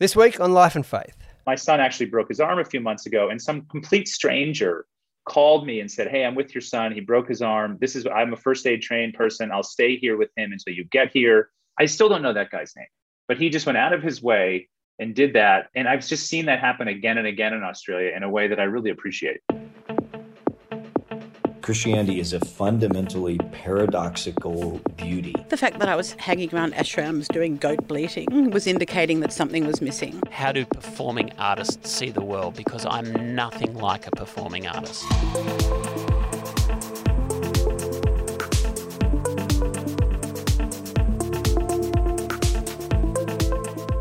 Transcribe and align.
This 0.00 0.14
week 0.14 0.38
on 0.38 0.52
Life 0.52 0.76
and 0.76 0.86
Faith. 0.86 1.16
My 1.44 1.56
son 1.56 1.80
actually 1.80 2.06
broke 2.06 2.28
his 2.28 2.38
arm 2.38 2.60
a 2.60 2.64
few 2.64 2.80
months 2.80 3.06
ago, 3.06 3.30
and 3.30 3.42
some 3.42 3.62
complete 3.62 4.06
stranger 4.06 4.86
called 5.28 5.66
me 5.66 5.80
and 5.80 5.90
said, 5.90 6.06
Hey, 6.06 6.24
I'm 6.24 6.36
with 6.36 6.54
your 6.54 6.62
son. 6.62 6.92
He 6.92 7.00
broke 7.00 7.28
his 7.28 7.42
arm. 7.42 7.78
This 7.80 7.96
is, 7.96 8.06
I'm 8.06 8.32
a 8.32 8.36
first 8.36 8.64
aid 8.64 8.80
trained 8.80 9.14
person. 9.14 9.50
I'll 9.50 9.64
stay 9.64 9.96
here 9.96 10.16
with 10.16 10.30
him 10.36 10.52
until 10.52 10.72
you 10.72 10.84
get 10.84 11.10
here. 11.12 11.50
I 11.80 11.86
still 11.86 12.08
don't 12.08 12.22
know 12.22 12.32
that 12.32 12.50
guy's 12.50 12.74
name, 12.76 12.86
but 13.26 13.38
he 13.38 13.50
just 13.50 13.66
went 13.66 13.76
out 13.76 13.92
of 13.92 14.00
his 14.00 14.22
way 14.22 14.68
and 15.00 15.16
did 15.16 15.32
that. 15.32 15.66
And 15.74 15.88
I've 15.88 16.06
just 16.06 16.28
seen 16.28 16.46
that 16.46 16.60
happen 16.60 16.86
again 16.86 17.18
and 17.18 17.26
again 17.26 17.52
in 17.52 17.64
Australia 17.64 18.12
in 18.14 18.22
a 18.22 18.30
way 18.30 18.46
that 18.46 18.60
I 18.60 18.64
really 18.64 18.90
appreciate. 18.90 19.40
Christianity 21.68 22.18
is 22.18 22.32
a 22.32 22.40
fundamentally 22.40 23.36
paradoxical 23.52 24.80
beauty. 24.96 25.34
The 25.50 25.56
fact 25.58 25.78
that 25.80 25.88
I 25.90 25.96
was 25.96 26.12
hanging 26.12 26.48
around 26.54 26.72
ashrams 26.72 27.28
doing 27.28 27.58
goat 27.58 27.86
bleating 27.86 28.50
was 28.52 28.66
indicating 28.66 29.20
that 29.20 29.34
something 29.34 29.66
was 29.66 29.82
missing. 29.82 30.18
How 30.30 30.50
do 30.50 30.64
performing 30.64 31.30
artists 31.38 31.90
see 31.90 32.08
the 32.08 32.22
world? 32.22 32.56
Because 32.56 32.86
I'm 32.86 33.34
nothing 33.34 33.74
like 33.76 34.06
a 34.06 34.10
performing 34.12 34.66
artist. 34.66 35.04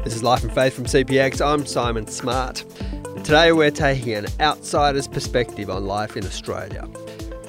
This 0.05 0.15
is 0.15 0.23
Life 0.23 0.43
and 0.43 0.53
Faith 0.53 0.73
from 0.73 0.85
CPX. 0.85 1.45
I'm 1.45 1.65
Simon 1.65 2.07
Smart. 2.07 2.63
And 3.03 3.25
today 3.25 3.51
we're 3.51 3.71
taking 3.71 4.13
an 4.13 4.27
outsider's 4.39 5.09
perspective 5.09 5.69
on 5.69 5.85
life 5.85 6.15
in 6.15 6.25
Australia. 6.25 6.87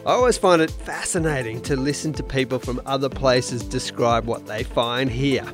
I 0.08 0.12
always 0.12 0.38
find 0.38 0.62
it 0.62 0.70
fascinating 0.70 1.60
to 1.64 1.76
listen 1.76 2.14
to 2.14 2.22
people 2.22 2.58
from 2.58 2.80
other 2.86 3.10
places 3.10 3.62
describe 3.62 4.24
what 4.24 4.46
they 4.46 4.62
find 4.62 5.10
here. 5.10 5.44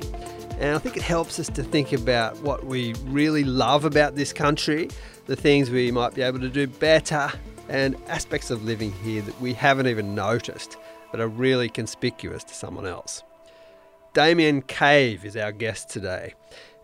And 0.61 0.77
I 0.77 0.79
think 0.79 0.97
it 0.97 1.03
helps 1.03 1.41
us 1.41 1.49
to 1.49 1.65
think 1.65 1.93
about 1.93 2.41
what 2.41 2.65
we 2.65 2.95
really 3.07 3.43
love 3.43 3.85
about 3.85 4.15
this 4.15 4.33
country, 4.33 4.91
the 5.27 5.35
things 5.35 5.71
we 5.71 5.91
might 5.91 6.15
be 6.15 6.23
able 6.23 6.39
to 6.39 6.49
do 6.49 6.69
better, 6.69 7.33
and 7.69 7.97
aspects 8.07 8.53
of 8.53 8.65
living 8.65 8.93
here 8.93 9.23
that 9.23 9.41
we 9.41 9.55
haven't 9.55 9.89
even 9.89 10.15
noticed 10.15 10.77
but 11.11 11.21
are 11.21 11.27
really 11.27 11.69
conspicuous 11.69 12.45
to 12.45 12.55
someone 12.55 12.87
else. 12.87 13.25
Damien 14.13 14.63
Cave 14.63 15.25
is 15.25 15.37
our 15.37 15.51
guest 15.51 15.91
today, 15.91 16.35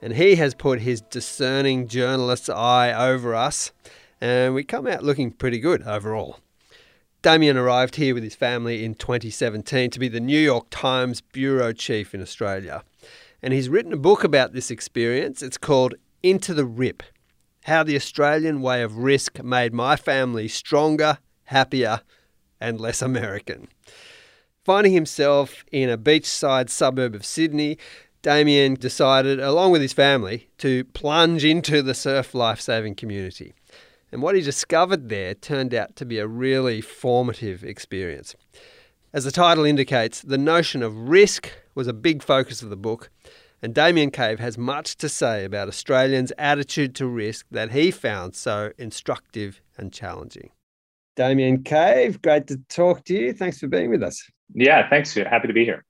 and 0.02 0.12
he 0.12 0.34
has 0.34 0.54
put 0.54 0.80
his 0.80 1.02
discerning 1.02 1.86
journalist's 1.86 2.48
eye 2.48 2.92
over 2.92 3.32
us, 3.32 3.70
and 4.20 4.54
we 4.54 4.64
come 4.64 4.88
out 4.88 5.04
looking 5.04 5.30
pretty 5.30 5.60
good 5.60 5.84
overall. 5.84 6.40
Damien 7.22 7.58
arrived 7.58 7.96
here 7.96 8.14
with 8.14 8.22
his 8.22 8.34
family 8.34 8.82
in 8.82 8.94
2017 8.94 9.90
to 9.90 9.98
be 9.98 10.08
the 10.08 10.20
New 10.20 10.38
York 10.38 10.68
Times 10.70 11.20
bureau 11.20 11.70
chief 11.70 12.14
in 12.14 12.22
Australia. 12.22 12.82
And 13.42 13.52
he's 13.52 13.68
written 13.68 13.92
a 13.92 13.98
book 13.98 14.24
about 14.24 14.54
this 14.54 14.70
experience. 14.70 15.42
It's 15.42 15.58
called 15.58 15.94
Into 16.22 16.54
the 16.54 16.64
Rip 16.64 17.02
How 17.64 17.82
the 17.82 17.94
Australian 17.94 18.62
Way 18.62 18.82
of 18.82 18.96
Risk 18.96 19.42
Made 19.42 19.74
My 19.74 19.96
Family 19.96 20.48
Stronger, 20.48 21.18
Happier, 21.44 22.00
and 22.58 22.80
Less 22.80 23.02
American. 23.02 23.68
Finding 24.64 24.94
himself 24.94 25.62
in 25.70 25.90
a 25.90 25.98
beachside 25.98 26.70
suburb 26.70 27.14
of 27.14 27.26
Sydney, 27.26 27.76
Damien 28.22 28.74
decided, 28.74 29.40
along 29.40 29.72
with 29.72 29.82
his 29.82 29.92
family, 29.92 30.48
to 30.56 30.84
plunge 30.84 31.44
into 31.44 31.82
the 31.82 31.94
surf 31.94 32.34
lifesaving 32.34 32.94
community. 32.94 33.52
And 34.12 34.22
what 34.22 34.34
he 34.34 34.42
discovered 34.42 35.08
there 35.08 35.34
turned 35.34 35.72
out 35.74 35.96
to 35.96 36.04
be 36.04 36.18
a 36.18 36.26
really 36.26 36.80
formative 36.80 37.62
experience. 37.62 38.34
As 39.12 39.24
the 39.24 39.30
title 39.30 39.64
indicates, 39.64 40.22
the 40.22 40.38
notion 40.38 40.82
of 40.82 41.08
risk 41.08 41.50
was 41.74 41.86
a 41.86 41.92
big 41.92 42.22
focus 42.22 42.62
of 42.62 42.70
the 42.70 42.76
book, 42.76 43.10
and 43.62 43.74
Damien 43.74 44.10
Cave 44.10 44.40
has 44.40 44.56
much 44.56 44.96
to 44.96 45.08
say 45.08 45.44
about 45.44 45.68
Australians' 45.68 46.32
attitude 46.38 46.94
to 46.96 47.06
risk 47.06 47.46
that 47.50 47.72
he 47.72 47.90
found 47.90 48.34
so 48.34 48.72
instructive 48.78 49.60
and 49.76 49.92
challenging. 49.92 50.50
Damien 51.16 51.62
Cave, 51.62 52.22
great 52.22 52.46
to 52.46 52.56
talk 52.68 53.04
to 53.04 53.14
you. 53.14 53.32
Thanks 53.32 53.58
for 53.58 53.68
being 53.68 53.90
with 53.90 54.02
us. 54.02 54.22
Yeah, 54.54 54.88
thanks. 54.88 55.14
Happy 55.14 55.48
to 55.48 55.54
be 55.54 55.64
here. 55.64 55.84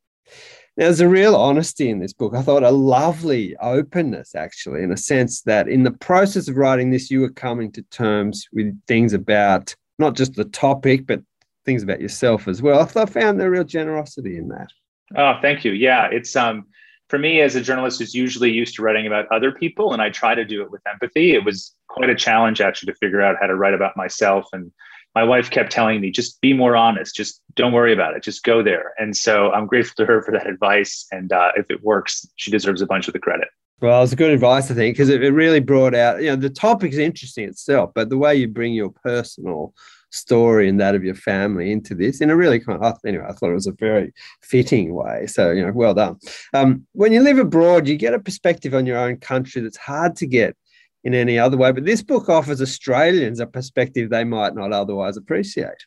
There's 0.77 1.01
a 1.01 1.09
real 1.09 1.37
honesty 1.37 1.91
in 1.91 1.99
this 1.99 2.13
book. 2.13 2.35
I 2.35 2.43
thought 2.43 2.63
a 2.63 2.71
lovely 2.71 3.57
openness, 3.57 4.35
actually, 4.35 4.83
in 4.83 4.93
a 4.93 4.97
sense 4.97 5.43
that 5.43 5.69
in 5.69 5.83
the 5.83 5.91
process 5.91 6.49
of 6.49 6.57
writing 6.57 6.91
this, 6.91 7.11
you 7.11 7.21
were 7.21 7.31
coming 7.31 7.71
to 7.73 7.83
terms 7.91 8.47
with 8.53 8.79
things 8.87 9.13
about 9.13 9.75
not 9.99 10.17
just 10.17 10.35
the 10.35 10.45
topic, 10.45 11.07
but 11.07 11.21
things 11.65 11.83
about 11.83 12.01
yourself 12.01 12.49
as 12.49 12.63
well. 12.63 12.81
I 12.97 13.05
found 13.07 13.41
a 13.43 13.51
real 13.51 13.65
generosity 13.65 14.39
in 14.39 14.49
that. 14.49 14.69
Oh, 15.17 15.35
thank 15.43 15.65
you. 15.65 15.73
Yeah, 15.73 16.09
it's 16.11 16.35
um 16.37 16.67
for 17.09 17.19
me 17.19 17.41
as 17.41 17.57
a 17.57 17.61
journalist 17.61 17.99
who's 17.99 18.15
usually 18.15 18.53
used 18.53 18.77
to 18.77 18.83
writing 18.83 19.07
about 19.07 19.27
other 19.33 19.53
people, 19.53 19.93
and 19.93 20.01
I 20.01 20.11
try 20.11 20.35
to 20.35 20.45
do 20.45 20.63
it 20.63 20.71
with 20.71 20.81
empathy. 20.91 21.33
It 21.33 21.45
was 21.45 21.75
quite 21.89 22.09
a 22.09 22.15
challenge 22.15 22.61
actually 22.61 22.93
to 22.93 22.99
figure 22.99 23.21
out 23.21 23.37
how 23.41 23.49
to 23.49 23.57
write 23.57 23.75
about 23.75 23.97
myself 23.97 24.47
and 24.53 24.71
my 25.15 25.25
wife 25.25 25.51
kept 25.51 25.73
telling 25.73 26.01
me, 26.01 26.11
just 26.11 26.41
be 26.41 26.53
more 26.53 26.77
honest. 26.77 27.15
Just 27.15 27.43
don't 27.55 27.73
worry 27.73 27.93
about 27.93 28.17
it. 28.17 28.23
Just 28.23 28.45
go 28.45 28.63
there. 28.63 28.93
And 28.99 29.17
so 29.17 29.51
I'm 29.51 29.67
grateful 29.67 29.95
to 29.97 30.07
her 30.07 30.23
for 30.23 30.33
that 30.33 30.47
advice. 30.47 31.07
And 31.11 31.33
uh, 31.33 31.53
if 31.57 31.71
it 31.71 31.83
works, 31.83 32.27
she 32.37 32.51
deserves 32.51 32.81
a 32.81 32.87
bunch 32.87 33.09
of 33.09 33.13
the 33.13 33.19
credit. 33.19 33.49
Well, 33.81 34.03
it's 34.03 34.15
good 34.15 34.31
advice, 34.31 34.71
I 34.71 34.75
think, 34.75 34.95
because 34.95 35.09
it, 35.09 35.25
it 35.25 35.33
really 35.33 35.61
brought 35.61 35.95
out, 35.95 36.21
you 36.23 36.29
know, 36.29 36.37
the 36.37 36.51
topic 36.51 36.93
is 36.93 36.99
interesting 36.99 37.49
itself, 37.49 37.93
but 37.95 38.11
the 38.11 38.19
way 38.19 38.37
you 38.37 38.47
bring 38.47 38.75
your 38.75 38.91
personal 38.91 39.73
story 40.11 40.69
and 40.69 40.79
that 40.81 40.95
of 40.95 41.03
your 41.03 41.15
family 41.15 41.73
into 41.73 41.95
this 41.95 42.21
in 42.21 42.29
a 42.29 42.37
really 42.37 42.61
kind 42.61 42.83
of, 42.83 42.99
anyway, 43.07 43.25
I 43.27 43.33
thought 43.33 43.51
it 43.51 43.55
was 43.55 43.67
a 43.67 43.73
very 43.73 44.13
fitting 44.43 44.93
way. 44.93 45.27
So, 45.29 45.51
you 45.51 45.65
know, 45.65 45.73
well 45.73 45.95
done. 45.95 46.19
Um, 46.53 46.87
when 46.93 47.13
you 47.13 47.23
live 47.23 47.39
abroad, 47.39 47.89
you 47.89 47.97
get 47.97 48.13
a 48.13 48.19
perspective 48.19 48.75
on 48.75 48.85
your 48.87 48.99
own 48.99 49.17
country 49.17 49.63
that's 49.63 49.79
hard 49.79 50.15
to 50.17 50.27
get 50.27 50.57
in 51.05 51.15
any 51.15 51.39
other 51.39 51.57
way. 51.57 51.73
But 51.73 51.85
this 51.85 52.03
book 52.03 52.29
offers 52.29 52.61
Australians 52.61 53.41
a 53.41 53.47
perspective 53.47 54.11
they 54.11 54.25
might 54.25 54.55
not 54.55 54.73
otherwise 54.73 55.17
appreciate. 55.17 55.87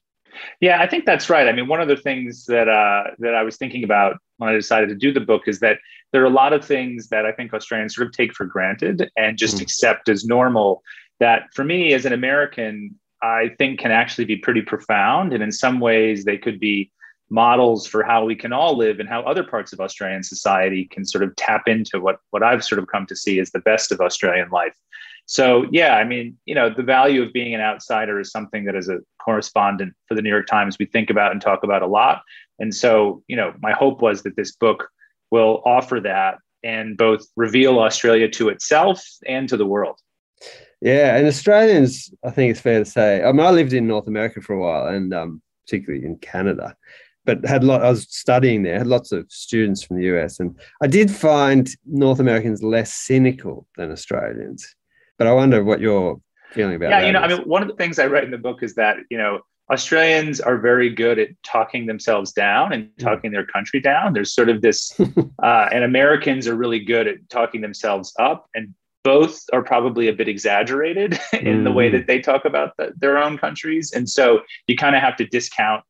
Yeah, 0.62 0.82
I 0.82 0.88
think 0.88 1.06
that's 1.06 1.30
right. 1.30 1.48
I 1.48 1.52
mean, 1.52 1.68
one 1.68 1.82
of 1.82 1.88
the 1.88 1.96
things 1.96 2.46
that 2.46 2.68
uh, 2.68 3.12
that 3.20 3.36
I 3.36 3.44
was 3.44 3.58
thinking 3.58 3.84
about 3.84 4.18
when 4.38 4.50
I 4.50 4.54
decided 4.54 4.90
to 4.90 4.96
do 4.96 5.14
the 5.14 5.20
book 5.20 5.44
is 5.48 5.60
that 5.60 5.78
there 6.12 6.22
are 6.24 6.26
a 6.26 6.32
lot 6.32 6.54
of 6.54 6.66
things 6.66 7.10
that 7.10 7.26
I 7.26 7.32
think 7.32 7.54
Australians 7.54 7.96
sort 7.96 8.08
of 8.08 8.14
take 8.14 8.34
for 8.34 8.46
granted 8.46 9.10
and 9.16 9.38
just 9.38 9.58
mm. 9.58 9.62
accept 9.62 10.10
as 10.10 10.26
normal. 10.26 10.82
That 11.20 11.54
for 11.54 11.64
me, 11.64 11.94
as 11.94 12.06
an 12.06 12.14
American, 12.14 13.00
I 13.22 13.52
think 13.58 13.80
can 13.80 13.92
actually 13.92 14.26
be 14.26 14.38
pretty 14.38 14.62
profound, 14.62 15.34
and 15.34 15.44
in 15.44 15.52
some 15.52 15.80
ways, 15.80 16.26
they 16.26 16.38
could 16.38 16.60
be 16.60 16.92
models 17.30 17.88
for 17.88 18.04
how 18.04 18.24
we 18.26 18.36
can 18.36 18.54
all 18.54 18.78
live 18.78 19.00
and 19.00 19.10
how 19.10 19.22
other 19.22 19.44
parts 19.44 19.74
of 19.74 19.80
Australian 19.80 20.22
society 20.22 20.86
can 20.86 21.04
sort 21.06 21.24
of 21.24 21.36
tap 21.36 21.68
into 21.68 22.00
what 22.00 22.18
what 22.32 22.44
I've 22.44 22.64
sort 22.64 22.80
of 22.80 22.88
come 22.88 23.06
to 23.08 23.16
see 23.16 23.40
as 23.40 23.52
the 23.52 23.60
best 23.60 23.92
of 23.92 24.02
Australian 24.02 24.50
life. 24.50 24.76
So 25.26 25.66
yeah, 25.72 25.96
I 25.96 26.04
mean, 26.04 26.38
you 26.46 26.56
know, 26.56 26.70
the 26.70 26.84
value 26.84 27.24
of 27.24 27.34
being 27.34 27.56
an 27.56 27.62
outsider 27.62 28.20
is 28.20 28.32
something 28.32 28.66
that 28.66 28.76
as 28.76 28.90
a 28.90 29.00
correspondent 29.24 29.94
for 30.08 30.16
the 30.16 30.22
New 30.22 30.30
York 30.30 30.48
Times 30.48 30.78
we 30.78 30.86
think 30.86 31.10
about 31.10 31.32
and 31.32 31.42
talk 31.42 31.64
about 31.64 31.82
a 31.82 31.88
lot. 31.88 32.22
And 32.60 32.74
so, 32.74 33.24
you 33.28 33.36
know, 33.36 33.54
my 33.62 33.72
hope 33.72 34.02
was 34.02 34.24
that 34.24 34.36
this 34.36 34.56
book 34.56 34.90
will 35.32 35.62
offer 35.66 36.00
that 36.02 36.38
and 36.64 36.98
both 36.98 37.26
reveal 37.36 37.80
Australia 37.80 38.30
to 38.30 38.50
itself 38.50 39.04
and 39.28 39.50
to 39.50 39.58
the 39.58 39.66
world. 39.66 40.00
Yeah, 40.82 41.16
and 41.16 41.28
Australians, 41.28 42.14
I 42.24 42.32
think 42.32 42.52
it's 42.52 42.60
fair 42.60 42.80
to 42.80 42.86
say. 42.86 43.24
I 43.24 43.32
mean, 43.32 43.46
I 43.46 43.52
lived 43.52 43.74
in 43.74 43.88
North 43.88 44.08
America 44.08 44.42
for 44.42 44.54
a 44.54 44.60
while, 44.60 44.88
and 44.88 45.14
um, 45.14 45.42
particularly 45.66 46.06
in 46.06 46.18
Canada, 46.18 46.76
but 47.26 47.46
had 47.46 47.64
lot. 47.64 47.84
I 47.84 47.90
was 47.90 48.06
studying 48.10 48.64
there, 48.64 48.78
had 48.78 48.88
lots 48.88 49.14
of 49.14 49.26
students 49.30 49.82
from 49.82 49.98
the 49.98 50.06
US, 50.18 50.42
and 50.42 50.60
I 50.82 50.88
did 50.88 51.10
find 51.10 51.70
North 51.86 52.20
Americans 52.20 52.62
less 52.62 52.94
cynical 52.94 53.66
than 53.78 53.92
Australians. 53.92 54.76
But 55.18 55.28
I 55.28 55.34
wonder 55.34 55.64
what 55.64 55.80
you're 55.80 56.20
feeling 56.52 56.76
about. 56.76 56.90
Yeah, 56.90 57.06
you 57.06 57.12
know, 57.12 57.24
is. 57.24 57.34
I 57.34 57.38
mean, 57.38 57.48
one 57.48 57.62
of 57.62 57.68
the 57.68 57.76
things 57.76 58.00
I 58.00 58.08
write 58.08 58.24
in 58.24 58.32
the 58.32 58.38
book 58.38 58.64
is 58.64 58.76
that 58.76 58.98
you 59.10 59.18
know 59.18 59.42
Australians 59.72 60.42
are 60.42 60.58
very 60.58 60.90
good 60.90 61.20
at 61.20 61.30
talking 61.44 61.86
themselves 61.86 62.32
down 62.32 62.74
and 62.74 62.90
hmm. 62.98 63.04
talking 63.04 63.32
their 63.32 63.46
country 63.46 63.80
down. 63.80 64.14
There's 64.14 64.34
sort 64.34 64.50
of 64.50 64.62
this, 64.62 64.98
uh, 65.44 65.70
and 65.72 65.84
Americans 65.84 66.48
are 66.48 66.56
really 66.56 66.80
good 66.80 67.08
at 67.08 67.18
talking 67.30 67.62
themselves 67.62 68.14
up, 68.20 68.48
and 68.56 68.74
both 69.04 69.42
are 69.52 69.64
probably 69.64 70.08
a 70.08 70.14
bit 70.14 70.30
exaggerated 70.30 71.14
in 71.34 71.60
mm. 71.60 71.64
the 71.66 71.72
way 71.72 71.90
hmm. 71.90 71.98
that 71.98 72.08
they 72.08 72.20
talk 72.20 72.46
about 72.46 72.72
the, 72.78 72.94
their 72.98 73.18
own 73.18 73.38
countries. 73.38 73.92
And 73.92 74.10
so 74.10 74.42
you 74.68 74.78
kind 74.78 74.96
of 74.96 75.02
have 75.02 75.18
to 75.18 75.26
discount 75.26 75.84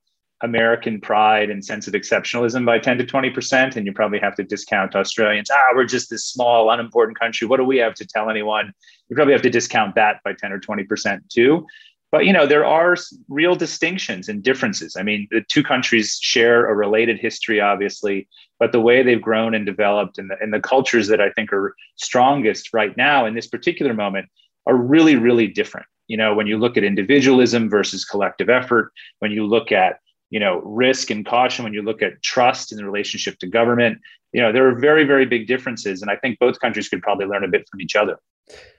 American 0.44 1.00
pride 1.00 1.50
and 1.50 1.64
sense 1.64 1.88
of 1.88 1.94
exceptionalism 1.94 2.66
by 2.66 2.78
10 2.78 2.98
to 2.98 3.06
20%. 3.06 3.76
And 3.76 3.86
you 3.86 3.94
probably 3.94 4.20
have 4.20 4.36
to 4.36 4.44
discount 4.44 4.96
Australians. 4.96 5.50
Ah, 5.52 5.72
we're 5.74 5.86
just 5.86 6.10
this 6.10 6.26
small, 6.26 6.70
unimportant 6.70 7.18
country. 7.18 7.48
What 7.48 7.58
do 7.58 7.64
we 7.64 7.78
have 7.78 7.96
to 7.96 8.06
tell 8.06 8.30
anyone? 8.30 8.74
You 9.10 9.16
probably 9.16 9.34
have 9.34 9.42
to 9.44 9.50
discount 9.50 9.96
that 9.96 10.20
by 10.24 10.34
10 10.34 10.52
or 10.52 10.60
20% 10.60 11.22
too. 11.30 11.66
But 12.12 12.28
you 12.28 12.34
know, 12.34 12.46
there 12.46 12.64
are 12.64 12.96
real 13.28 13.56
distinctions 13.56 14.30
and 14.30 14.44
differences. 14.44 14.96
I 14.96 15.02
mean, 15.02 15.28
the 15.32 15.42
two 15.42 15.64
countries 15.64 16.20
share 16.22 16.70
a 16.70 16.76
related 16.76 17.18
history, 17.18 17.60
obviously, 17.60 18.28
but 18.60 18.72
the 18.72 18.82
way 18.82 19.02
they've 19.02 19.22
grown 19.22 19.56
and 19.56 19.66
developed 19.66 20.20
and 20.20 20.30
the, 20.30 20.36
and 20.40 20.54
the 20.54 20.60
cultures 20.60 21.08
that 21.08 21.20
I 21.20 21.32
think 21.32 21.52
are 21.52 21.74
strongest 21.96 22.70
right 22.72 22.96
now 22.98 23.26
in 23.26 23.34
this 23.34 23.48
particular 23.48 23.96
moment 23.96 24.28
are 24.68 24.76
really, 24.76 25.16
really 25.16 25.48
different. 25.48 25.88
You 26.08 26.18
know, 26.18 26.36
when 26.36 26.46
you 26.46 26.60
look 26.60 26.78
at 26.78 26.84
individualism 26.84 27.68
versus 27.68 28.06
collective 28.06 28.50
effort, 28.50 28.92
when 29.18 29.32
you 29.32 29.48
look 29.48 29.72
at 29.72 29.98
you 30.34 30.40
know 30.40 30.56
risk 30.62 31.12
and 31.12 31.26
caution 31.26 31.64
when 31.64 31.74
you 31.74 31.84
look 31.90 32.02
at 32.02 32.22
trust 32.24 32.72
in 32.72 32.78
the 32.80 32.86
relationship 32.92 33.38
to 33.40 33.48
government 33.48 34.00
you 34.34 34.42
know 34.42 34.52
there 34.52 34.68
are 34.68 34.76
very 34.90 35.06
very 35.06 35.26
big 35.26 35.46
differences 35.48 36.02
and 36.02 36.10
i 36.10 36.16
think 36.16 36.40
both 36.40 36.60
countries 36.60 36.90
could 36.90 37.02
probably 37.04 37.28
learn 37.28 37.44
a 37.44 37.48
bit 37.48 37.64
from 37.70 37.80
each 37.80 37.96
other 37.96 38.18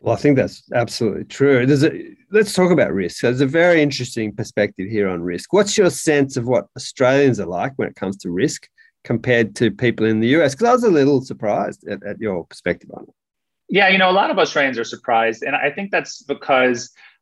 Well, 0.01 0.15
I 0.15 0.21
think 0.23 0.37
that's 0.37 0.59
absolutely 0.75 1.25
true. 1.25 1.65
There's 1.65 1.85
a, 1.85 1.93
let's 2.31 2.53
talk 2.53 2.71
about 2.71 2.93
risk. 2.93 3.23
There's 3.23 3.41
a 3.41 3.47
very 3.63 3.81
interesting 3.87 4.29
perspective 4.41 4.87
here 4.97 5.09
on 5.09 5.23
risk. 5.23 5.47
What's 5.57 5.79
your 5.79 5.91
sense 5.91 6.37
of 6.37 6.45
what 6.53 6.67
Australians 6.77 7.41
are 7.41 7.53
like 7.61 7.73
when 7.77 7.89
it 7.89 7.97
comes 8.03 8.17
to 8.19 8.31
risk 8.31 8.61
compared 9.05 9.49
to 9.57 9.71
people 9.71 10.05
in 10.13 10.21
the 10.21 10.31
US? 10.37 10.55
Because 10.55 10.69
I 10.69 10.73
was 10.79 10.85
a 10.85 10.97
little 11.01 11.21
surprised 11.23 11.81
at, 11.93 12.01
at 12.11 12.21
your 12.21 12.45
perspective 12.45 12.91
on 12.99 13.05
it. 13.05 13.15
Yeah, 13.79 13.89
you 13.89 13.99
know, 13.99 14.11
a 14.11 14.19
lot 14.21 14.31
of 14.31 14.39
Australians 14.39 14.79
are 14.79 14.91
surprised. 14.97 15.43
And 15.43 15.57
I 15.57 15.71
think 15.71 15.91
that's 15.91 16.23
because 16.35 16.79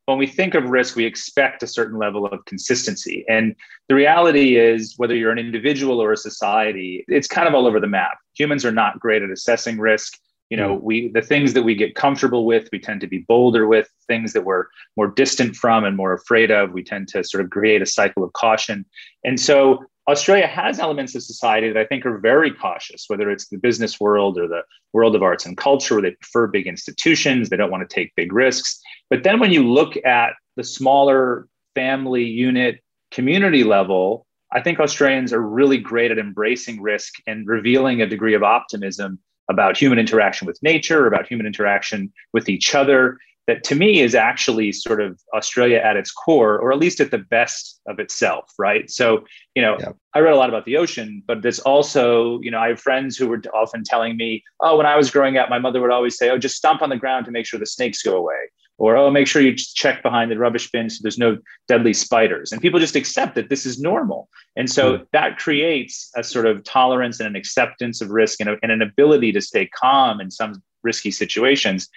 when 0.07 0.19
we 0.19 0.27
think 0.27 0.55
of 0.55 0.65
risk, 0.65 0.97
we 0.97 1.05
expect 1.05 1.63
a 1.63 1.67
certain 1.67 1.99
level 1.99 2.27
of 2.27 2.45
consistency. 2.45 3.25
And 3.29 3.55
the 3.89 3.95
reality 3.95 4.57
is, 4.57 4.95
whether 4.97 5.15
you're 5.15 5.31
an 5.31 5.39
individual 5.39 6.03
or 6.03 6.13
a 6.13 6.17
society, 6.17 7.05
it's 7.09 7.29
kind 7.29 7.47
of 7.47 7.55
all 7.55 7.67
over 7.67 7.79
the 7.79 7.87
map. 7.87 8.19
Humans 8.35 8.65
are 8.65 8.73
not 8.73 8.99
great 8.99 9.23
at 9.23 9.31
assessing 9.31 9.79
risk. 9.79 10.19
You 10.51 10.57
know, 10.57 10.77
mm. 10.77 10.83
we 10.83 11.09
the 11.09 11.23
things 11.23 11.55
that 11.55 11.63
we 11.63 11.75
get 11.75 11.95
comfortable 11.95 12.45
with, 12.45 12.69
we 12.73 12.79
tend 12.79 13.01
to 13.03 13.07
be 13.07 13.19
bolder 13.29 13.67
with. 13.67 13.89
Things 14.09 14.33
that 14.33 14.45
we're 14.45 14.67
more 14.97 15.09
distant 15.09 15.57
from 15.57 15.85
and 15.85 15.97
more 15.97 16.13
afraid 16.13 16.51
of, 16.51 16.73
we 16.73 16.83
tend 16.83 17.09
to 17.09 17.23
sort 17.25 17.45
of 17.45 17.51
create 17.51 17.81
a 17.81 17.87
cycle 17.87 18.25
of 18.25 18.33
caution. 18.33 18.85
And 19.25 19.41
so 19.41 19.85
Australia 20.09 20.47
has 20.47 20.81
elements 20.81 21.15
of 21.15 21.23
society 21.23 21.69
that 21.69 21.79
I 21.79 21.85
think 21.85 22.05
are 22.05 22.19
very 22.19 22.51
cautious, 22.51 23.05
whether 23.07 23.31
it's 23.31 23.49
the 23.49 23.59
business 23.59 24.01
world 24.01 24.37
or 24.37 24.49
the 24.49 24.63
world 24.93 25.15
of 25.15 25.23
arts 25.23 25.47
and 25.47 25.57
culture, 25.57 25.95
where 25.95 26.03
they 26.03 26.11
prefer 26.13 26.49
big 26.49 26.67
institutions, 26.67 27.49
they 27.49 27.57
don't 27.57 27.71
want 27.71 27.89
to 27.89 27.95
take 27.95 28.15
big 28.17 28.33
risks. 28.33 28.81
But 29.11 29.23
then 29.23 29.39
when 29.39 29.53
you 29.53 29.67
look 29.67 29.97
at 30.05 30.33
the 30.57 30.65
smaller 30.65 31.47
family 31.75 32.25
unit 32.25 32.81
community 33.13 33.63
level, 33.63 34.27
I 34.53 34.61
think 34.61 34.81
Australians 34.81 35.33
are 35.33 35.41
really 35.41 35.79
great 35.79 36.11
at 36.11 36.19
embracing 36.19 36.83
risk 36.83 37.15
and 37.27 37.47
revealing 37.47 38.03
a 38.03 38.07
degree 38.07 38.35
of 38.35 38.43
optimism 38.43 39.19
about 39.49 39.77
human 39.77 39.99
interaction 39.99 40.47
with 40.47 40.63
nature, 40.63 41.07
about 41.07 41.27
human 41.27 41.47
interaction 41.47 42.13
with 42.33 42.49
each 42.49 42.75
other, 42.75 43.19
that 43.47 43.65
to 43.65 43.75
me 43.75 44.00
is 44.00 44.15
actually 44.15 44.71
sort 44.71 45.00
of 45.00 45.21
Australia 45.35 45.79
at 45.79 45.97
its 45.97 46.12
core, 46.12 46.59
or 46.59 46.73
at 46.73 46.79
least 46.79 47.00
at 47.00 47.11
the 47.11 47.19
best 47.19 47.81
of 47.89 47.99
itself, 47.99 48.53
right? 48.59 48.89
So, 48.89 49.25
you 49.56 49.62
know, 49.62 49.77
yeah. 49.81 49.93
I 50.15 50.21
read 50.21 50.33
a 50.33 50.37
lot 50.37 50.49
about 50.49 50.65
the 50.65 50.77
ocean, 50.77 51.23
but 51.27 51.43
there's 51.43 51.59
also, 51.59 52.41
you 52.41 52.50
know, 52.50 52.59
I 52.59 52.69
have 52.69 52.81
friends 52.81 53.17
who 53.17 53.27
were 53.27 53.43
often 53.53 53.83
telling 53.83 54.17
me, 54.17 54.44
oh, 54.61 54.77
when 54.77 54.87
I 54.87 54.97
was 54.97 55.11
growing 55.11 55.39
up, 55.39 55.50
my 55.50 55.59
mother 55.59 55.81
would 55.81 55.91
always 55.91 56.17
say, 56.17 56.31
oh, 56.31 56.39
just 56.39 56.56
stomp 56.56 56.83
on 56.83 56.91
the 56.91 56.97
ground 56.97 57.27
to 57.27 57.33
make 57.33 57.47
sure 57.47 57.59
the 57.59 57.67
snakes 57.67 58.03
go 58.03 58.17
away. 58.17 58.50
Or, 58.79 58.97
oh, 58.97 59.11
make 59.11 59.27
sure 59.27 59.43
you 59.43 59.55
check 59.55 60.03
behind 60.03 60.31
the 60.31 60.39
rubbish 60.39 60.71
bin 60.71 60.89
so 60.89 61.00
there's 61.03 61.19
no 61.19 61.39
deadly 61.69 61.93
spiders. 61.93 62.53
And 62.53 62.61
people 62.61 62.81
just 62.81 62.97
accept 62.97 63.35
that 63.35 63.49
this 63.49 63.67
is 63.67 63.81
normal. 63.81 64.29
And 64.56 64.71
so 64.71 64.99
mm. 64.99 65.06
that 65.12 65.39
creates 65.39 66.11
a 66.17 66.25
sort 66.25 66.47
of 66.47 66.65
tolerance 66.65 67.21
and 67.21 67.29
an 67.29 67.37
acceptance 67.37 68.00
of 68.00 68.11
risk 68.11 68.41
and, 68.41 68.49
a, 68.49 68.56
and 68.62 68.73
an 68.73 68.83
ability 68.83 69.33
to 69.33 69.41
stay 69.41 69.67
calm 69.67 70.21
in 70.21 70.31
some 70.31 70.62
risky 70.83 71.11
situations 71.11 71.89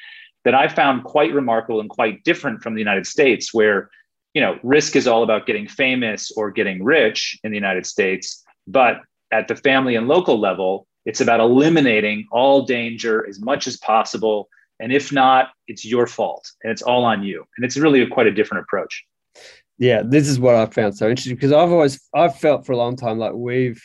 that 0.46 0.56
I 0.56 0.68
found 0.68 1.04
quite 1.04 1.34
remarkable 1.34 1.82
and 1.82 1.90
quite 1.90 2.24
different 2.24 2.64
from 2.64 2.76
the 2.76 2.80
United 2.80 3.06
States, 3.06 3.54
where 3.54 3.90
you 4.34 4.42
know 4.42 4.58
risk 4.64 4.96
is 4.96 5.08
all 5.08 5.24
about 5.24 5.46
getting 5.46 5.68
famous 5.68 6.32
or 6.38 6.52
getting 6.52 6.84
rich 6.84 7.38
in 7.44 7.52
the 7.52 7.58
United 7.58 7.86
States, 7.86 8.44
but 8.68 9.02
at 9.32 9.48
the 9.48 9.56
family 9.56 9.96
and 9.96 10.08
local 10.08 10.40
level, 10.40 10.88
it's 11.06 11.22
about 11.22 11.40
eliminating 11.40 12.26
all 12.32 12.64
danger 12.64 13.28
as 13.28 13.40
much 13.40 13.68
as 13.68 13.78
possible. 13.78 14.48
And 14.80 14.92
if 14.92 15.12
not, 15.12 15.50
it's 15.68 15.86
your 15.86 16.08
fault 16.08 16.52
and 16.64 16.72
it's 16.72 16.82
all 16.82 17.06
on 17.06 17.24
you. 17.24 17.46
And 17.58 17.66
it's 17.66 17.78
really 17.78 18.02
a, 18.02 18.08
quite 18.08 18.28
a 18.28 18.32
different 18.32 18.64
approach. 18.64 19.04
Yeah, 19.78 20.04
this 20.06 20.28
is 20.28 20.40
what 20.40 20.56
I 20.56 20.66
found 20.68 20.98
so 20.98 21.10
interesting 21.10 21.36
because 21.36 21.52
I've 21.52 21.72
always 21.72 22.00
I've 22.14 22.38
felt 22.38 22.66
for 22.66 22.72
a 22.72 22.78
long 22.78 22.96
time 22.96 23.20
like 23.20 23.34
we've 23.34 23.84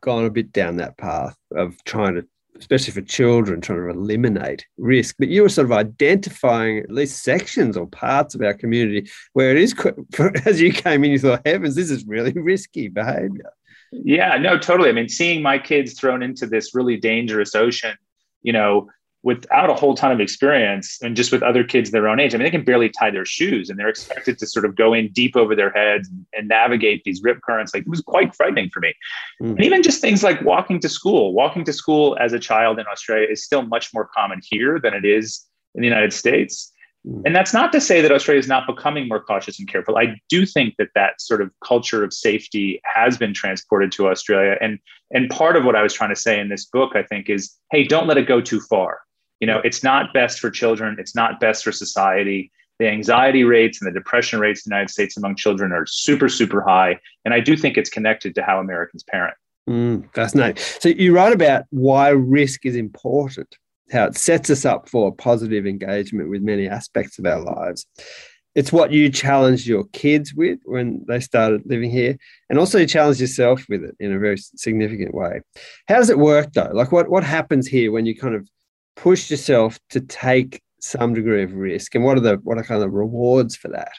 gone 0.00 0.24
a 0.24 0.30
bit 0.30 0.52
down 0.52 0.76
that 0.76 0.96
path 0.96 1.36
of 1.52 1.82
trying 1.84 2.14
to 2.14 2.26
especially 2.58 2.92
for 2.92 3.02
children, 3.02 3.60
trying 3.60 3.78
to 3.78 3.90
eliminate 3.90 4.66
risk. 4.76 5.16
But 5.18 5.28
you 5.28 5.42
were 5.42 5.48
sort 5.48 5.66
of 5.66 5.72
identifying 5.72 6.78
at 6.78 6.90
least 6.90 7.22
sections 7.22 7.76
or 7.76 7.86
parts 7.86 8.34
of 8.34 8.42
our 8.42 8.54
community 8.54 9.10
where 9.32 9.50
it 9.50 9.58
is, 9.58 9.74
as 10.44 10.60
you 10.60 10.72
came 10.72 11.04
in, 11.04 11.12
you 11.12 11.18
thought, 11.18 11.46
heavens, 11.46 11.74
this 11.74 11.90
is 11.90 12.06
really 12.06 12.32
risky 12.36 12.88
behavior. 12.88 13.52
Yeah, 13.92 14.36
no, 14.36 14.58
totally. 14.58 14.88
I 14.88 14.92
mean, 14.92 15.08
seeing 15.08 15.42
my 15.42 15.58
kids 15.58 15.98
thrown 15.98 16.22
into 16.22 16.46
this 16.46 16.74
really 16.74 16.96
dangerous 16.96 17.54
ocean, 17.54 17.96
you 18.42 18.52
know, 18.52 18.88
without 19.26 19.68
a 19.68 19.74
whole 19.74 19.96
ton 19.96 20.12
of 20.12 20.20
experience 20.20 21.02
and 21.02 21.16
just 21.16 21.32
with 21.32 21.42
other 21.42 21.64
kids 21.64 21.90
their 21.90 22.06
own 22.06 22.20
age. 22.20 22.32
I 22.32 22.38
mean, 22.38 22.44
they 22.44 22.50
can 22.50 22.62
barely 22.62 22.88
tie 22.88 23.10
their 23.10 23.24
shoes 23.24 23.68
and 23.68 23.76
they're 23.76 23.88
expected 23.88 24.38
to 24.38 24.46
sort 24.46 24.64
of 24.64 24.76
go 24.76 24.94
in 24.94 25.08
deep 25.08 25.34
over 25.34 25.56
their 25.56 25.70
heads 25.70 26.08
and, 26.08 26.24
and 26.32 26.48
navigate 26.48 27.02
these 27.02 27.20
rip 27.24 27.40
currents. 27.42 27.74
Like 27.74 27.82
it 27.82 27.88
was 27.88 28.02
quite 28.02 28.36
frightening 28.36 28.70
for 28.70 28.78
me. 28.78 28.94
Mm. 29.42 29.50
And 29.50 29.64
even 29.64 29.82
just 29.82 30.00
things 30.00 30.22
like 30.22 30.40
walking 30.42 30.78
to 30.78 30.88
school, 30.88 31.34
walking 31.34 31.64
to 31.64 31.72
school 31.72 32.16
as 32.20 32.34
a 32.34 32.38
child 32.38 32.78
in 32.78 32.86
Australia 32.86 33.26
is 33.28 33.44
still 33.44 33.62
much 33.62 33.92
more 33.92 34.08
common 34.16 34.38
here 34.44 34.78
than 34.78 34.94
it 34.94 35.04
is 35.04 35.44
in 35.74 35.80
the 35.80 35.88
United 35.88 36.12
States. 36.12 36.72
Mm. 37.04 37.22
And 37.26 37.34
that's 37.34 37.52
not 37.52 37.72
to 37.72 37.80
say 37.80 38.00
that 38.02 38.12
Australia 38.12 38.38
is 38.38 38.46
not 38.46 38.64
becoming 38.68 39.08
more 39.08 39.20
cautious 39.20 39.58
and 39.58 39.66
careful. 39.66 39.98
I 39.98 40.20
do 40.28 40.46
think 40.46 40.76
that 40.78 40.90
that 40.94 41.20
sort 41.20 41.42
of 41.42 41.50
culture 41.64 42.04
of 42.04 42.12
safety 42.12 42.80
has 42.84 43.18
been 43.18 43.34
transported 43.34 43.90
to 43.90 44.06
Australia. 44.06 44.56
And, 44.60 44.78
and 45.10 45.28
part 45.30 45.56
of 45.56 45.64
what 45.64 45.74
I 45.74 45.82
was 45.82 45.92
trying 45.92 46.10
to 46.10 46.20
say 46.20 46.38
in 46.38 46.48
this 46.48 46.64
book, 46.64 46.94
I 46.94 47.02
think, 47.02 47.28
is 47.28 47.52
hey, 47.72 47.82
don't 47.82 48.06
let 48.06 48.18
it 48.18 48.28
go 48.28 48.40
too 48.40 48.60
far 48.60 49.00
you 49.40 49.46
know 49.46 49.60
it's 49.64 49.82
not 49.82 50.12
best 50.12 50.40
for 50.40 50.50
children 50.50 50.96
it's 50.98 51.14
not 51.14 51.40
best 51.40 51.64
for 51.64 51.72
society. 51.72 52.50
The 52.78 52.88
anxiety 52.88 53.42
rates 53.42 53.80
and 53.80 53.88
the 53.88 53.98
depression 53.98 54.38
rates 54.38 54.66
in 54.66 54.70
the 54.70 54.76
united 54.76 54.92
states 54.92 55.16
among 55.16 55.36
children 55.36 55.72
are 55.72 55.86
super 55.86 56.28
super 56.28 56.60
high 56.60 56.98
and 57.24 57.32
i 57.32 57.40
do 57.40 57.56
think 57.56 57.78
it's 57.78 57.88
connected 57.88 58.34
to 58.34 58.42
how 58.42 58.60
americans 58.60 59.02
parent. 59.02 59.34
Mm, 59.68 60.14
fascinating. 60.14 60.62
So 60.78 60.90
you 60.90 61.14
write 61.14 61.32
about 61.32 61.64
why 61.70 62.10
risk 62.10 62.66
is 62.66 62.76
important 62.76 63.56
how 63.92 64.04
it 64.04 64.16
sets 64.16 64.50
us 64.50 64.64
up 64.64 64.88
for 64.88 65.14
positive 65.14 65.66
engagement 65.66 66.28
with 66.28 66.42
many 66.42 66.68
aspects 66.68 67.18
of 67.18 67.26
our 67.26 67.40
lives. 67.40 67.86
It's 68.54 68.72
what 68.72 68.90
you 68.90 69.10
challenged 69.10 69.66
your 69.66 69.84
kids 69.92 70.34
with 70.34 70.58
when 70.64 71.04
they 71.06 71.20
started 71.20 71.62
living 71.66 71.90
here 71.90 72.16
and 72.48 72.58
also 72.58 72.78
you 72.78 72.86
challenge 72.86 73.20
yourself 73.20 73.64
with 73.68 73.84
it 73.84 73.94
in 74.00 74.12
a 74.12 74.18
very 74.18 74.38
significant 74.38 75.14
way. 75.14 75.42
How 75.88 75.96
does 75.96 76.08
it 76.08 76.18
work 76.18 76.52
though? 76.52 76.70
Like 76.72 76.90
what, 76.90 77.08
what 77.10 77.22
happens 77.22 77.66
here 77.66 77.92
when 77.92 78.06
you 78.06 78.16
kind 78.16 78.34
of 78.34 78.48
push 78.96 79.30
yourself 79.30 79.78
to 79.90 80.00
take 80.00 80.60
some 80.80 81.14
degree 81.14 81.42
of 81.42 81.52
risk 81.52 81.94
and 81.94 82.04
what 82.04 82.16
are 82.16 82.20
the 82.20 82.36
what 82.42 82.58
are 82.58 82.64
kind 82.64 82.82
of 82.82 82.92
rewards 82.92 83.54
for 83.54 83.68
that? 83.68 83.92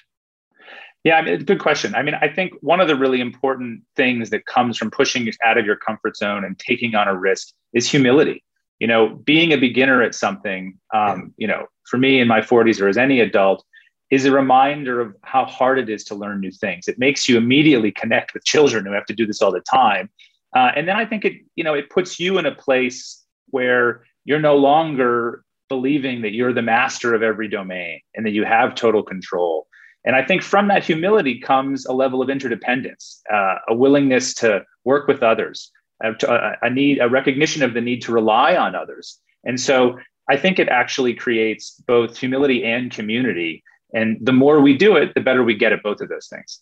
Yeah 1.03 1.17
I 1.17 1.21
mean, 1.21 1.43
good 1.43 1.59
question. 1.59 1.95
I 1.95 2.01
mean 2.01 2.15
i 2.15 2.27
think 2.27 2.53
one 2.61 2.79
of 2.79 2.87
the 2.87 2.95
really 2.95 3.21
important 3.21 3.81
things 3.95 4.29
that 4.31 4.45
comes 4.45 4.77
from 4.77 4.91
pushing 4.91 5.31
out 5.45 5.57
of 5.57 5.65
your 5.65 5.75
comfort 5.77 6.17
zone 6.17 6.43
and 6.43 6.57
taking 6.59 6.95
on 6.95 7.07
a 7.07 7.15
risk 7.15 7.53
is 7.73 7.89
humility. 7.89 8.43
You 8.79 8.87
know 8.87 9.15
being 9.25 9.53
a 9.53 9.57
beginner 9.57 10.01
at 10.01 10.13
something 10.15 10.77
um, 10.93 11.33
you 11.37 11.47
know 11.47 11.67
for 11.89 11.97
me 11.97 12.19
in 12.19 12.27
my 12.27 12.41
40s 12.41 12.81
or 12.81 12.87
as 12.87 12.97
any 12.97 13.19
adult 13.21 13.63
is 14.09 14.25
a 14.25 14.31
reminder 14.31 15.01
of 15.01 15.15
how 15.23 15.45
hard 15.45 15.77
it 15.79 15.89
is 15.89 16.05
to 16.05 16.15
learn 16.15 16.39
new 16.39 16.51
things. 16.51 16.87
It 16.87 16.97
makes 16.97 17.27
you 17.27 17.37
immediately 17.37 17.91
connect 17.91 18.33
with 18.33 18.45
children 18.45 18.85
who 18.85 18.93
have 18.93 19.05
to 19.05 19.13
do 19.13 19.25
this 19.27 19.41
all 19.41 19.51
the 19.51 19.59
time. 19.61 20.09
Uh, 20.55 20.71
and 20.77 20.87
then 20.87 20.95
i 20.95 21.05
think 21.05 21.25
it 21.25 21.33
you 21.55 21.63
know 21.63 21.73
it 21.73 21.89
puts 21.89 22.19
you 22.19 22.37
in 22.37 22.45
a 22.45 22.55
place 22.55 23.25
where 23.49 24.03
you're 24.27 24.41
no 24.41 24.57
longer 24.57 25.43
believing 25.69 26.21
that 26.21 26.33
you're 26.33 26.53
the 26.53 26.61
master 26.61 27.15
of 27.15 27.23
every 27.23 27.47
domain 27.47 28.01
and 28.13 28.25
that 28.25 28.31
you 28.31 28.43
have 28.43 28.75
total 28.75 29.01
control. 29.01 29.67
And 30.05 30.15
I 30.15 30.23
think 30.23 30.43
from 30.43 30.67
that 30.67 30.83
humility 30.83 31.39
comes 31.39 31.85
a 31.85 31.93
level 31.93 32.21
of 32.21 32.29
interdependence, 32.29 33.21
uh, 33.33 33.55
a 33.69 33.73
willingness 33.73 34.33
to 34.35 34.63
work 34.83 35.07
with 35.07 35.23
others, 35.23 35.71
a, 36.03 36.13
a, 36.61 36.69
need, 36.69 36.99
a 36.99 37.09
recognition 37.09 37.63
of 37.63 37.73
the 37.73 37.81
need 37.81 38.01
to 38.03 38.11
rely 38.11 38.55
on 38.55 38.75
others. 38.75 39.17
And 39.45 39.59
so 39.59 39.97
I 40.29 40.35
think 40.35 40.59
it 40.59 40.67
actually 40.67 41.13
creates 41.13 41.71
both 41.87 42.17
humility 42.17 42.65
and 42.65 42.91
community. 42.91 43.63
And 43.93 44.17
the 44.21 44.33
more 44.33 44.59
we 44.59 44.77
do 44.77 44.97
it, 44.97 45.13
the 45.13 45.21
better 45.21 45.43
we 45.43 45.55
get 45.55 45.71
at 45.71 45.83
both 45.83 46.01
of 46.01 46.09
those 46.09 46.27
things. 46.27 46.61